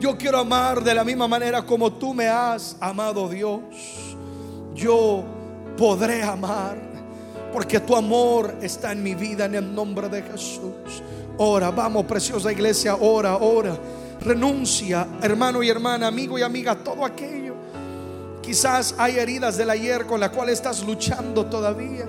[0.01, 3.61] Yo quiero amar de la misma manera como tú me has amado, Dios.
[4.75, 5.25] Yo
[5.77, 6.77] podré amar
[7.53, 11.03] porque tu amor está en mi vida en el nombre de Jesús.
[11.39, 13.79] Ora, vamos, preciosa iglesia, ora, ora.
[14.21, 17.55] Renuncia, hermano y hermana, amigo y amiga, todo aquello.
[18.43, 22.07] Quizás hay heridas del ayer con las cuales estás luchando todavía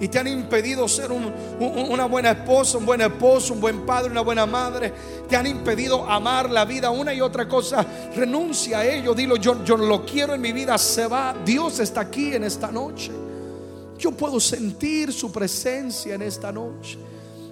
[0.00, 4.22] y te han impedido ser una buena esposa, un buen esposo, un buen padre, una
[4.22, 4.92] buena madre.
[5.28, 7.84] Te han impedido amar la vida, una y otra cosa.
[8.16, 11.34] Renuncia a ello, dilo, yo, yo lo quiero en mi vida, se va.
[11.44, 13.10] Dios está aquí en esta noche.
[13.98, 16.98] Yo puedo sentir su presencia en esta noche.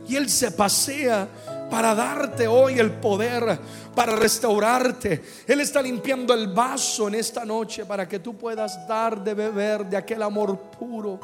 [0.09, 1.29] Y Él se pasea
[1.71, 3.59] para darte hoy el poder,
[3.95, 5.23] para restaurarte.
[5.47, 9.85] Él está limpiando el vaso en esta noche para que tú puedas dar de beber
[9.87, 11.21] de aquel amor puro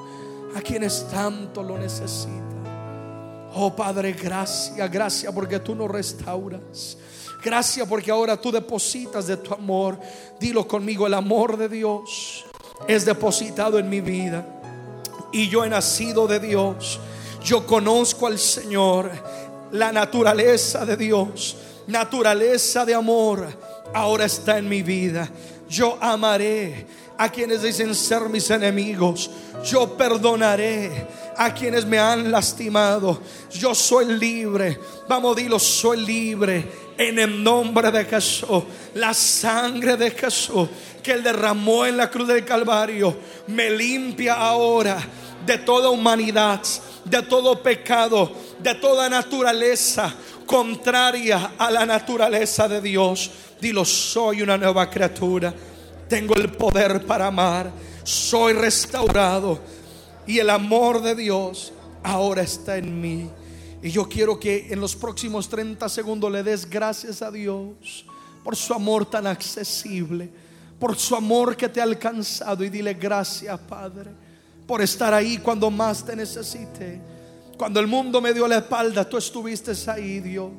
[0.55, 2.43] a quienes tanto lo necesitan.
[3.55, 6.99] Oh Padre, gracias, gracias porque tú nos restauras.
[7.43, 9.99] Gracias porque ahora tú depositas de tu amor.
[10.41, 12.45] Dilo conmigo, el amor de Dios
[12.89, 14.47] es depositado en mi vida.
[15.33, 17.01] Y yo he nacido de Dios
[17.45, 19.11] yo conozco al Señor,
[19.73, 23.47] la naturaleza de Dios, naturaleza de amor,
[23.93, 25.29] ahora está en mi vida.
[25.69, 26.87] Yo amaré
[27.19, 29.31] a quienes dicen ser mis enemigos.
[29.65, 33.21] Yo perdonaré a quienes me han lastimado.
[33.53, 34.79] Yo soy libre.
[35.07, 36.85] Vamos, dilo, soy libre.
[36.97, 38.63] En el nombre de Jesús,
[38.95, 40.69] la sangre de Jesús
[41.03, 43.17] que Él derramó en la cruz del Calvario
[43.49, 44.99] me limpia ahora
[45.45, 46.61] de toda humanidad
[47.05, 50.15] de todo pecado, de toda naturaleza
[50.47, 53.31] contraria a la naturaleza de Dios.
[53.61, 55.55] Dilo, soy una nueva criatura.
[56.09, 57.73] Tengo el poder para amar.
[58.03, 59.61] Soy restaurado.
[60.27, 63.31] Y el amor de Dios ahora está en mí.
[63.83, 68.07] Y yo quiero que en los próximos 30 segundos le des gracias a Dios
[68.43, 70.31] por su amor tan accesible,
[70.79, 72.65] por su amor que te ha alcanzado.
[72.65, 74.24] Y dile gracias, Padre
[74.67, 77.01] por estar ahí cuando más te necesite.
[77.57, 80.51] Cuando el mundo me dio la espalda, tú estuviste ahí, Dios.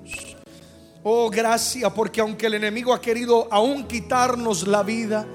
[1.04, 5.26] Oh, gracias, porque aunque el enemigo ha querido aún quitarnos la vida,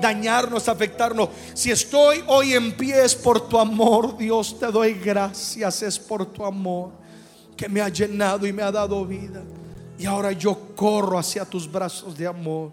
[0.00, 5.82] dañarnos, afectarnos, si estoy hoy en pie es por tu amor, Dios, te doy gracias,
[5.82, 6.92] es por tu amor
[7.56, 9.42] que me ha llenado y me ha dado vida.
[9.98, 12.72] Y ahora yo corro hacia tus brazos de amor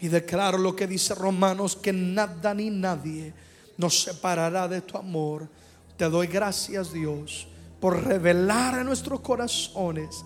[0.00, 3.32] y declaro lo que dice Romanos, que nada ni nadie
[3.80, 5.48] nos separará de tu amor.
[5.96, 7.48] Te doy gracias, Dios,
[7.80, 10.22] por revelar a nuestros corazones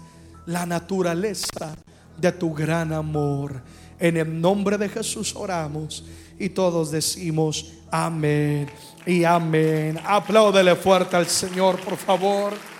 [0.46, 1.76] la naturaleza
[2.16, 3.62] de tu gran amor.
[3.98, 6.04] En el nombre de Jesús oramos
[6.38, 8.68] y todos decimos amén
[9.06, 10.00] y amén.
[10.04, 12.73] Apláudele fuerte al Señor, por favor.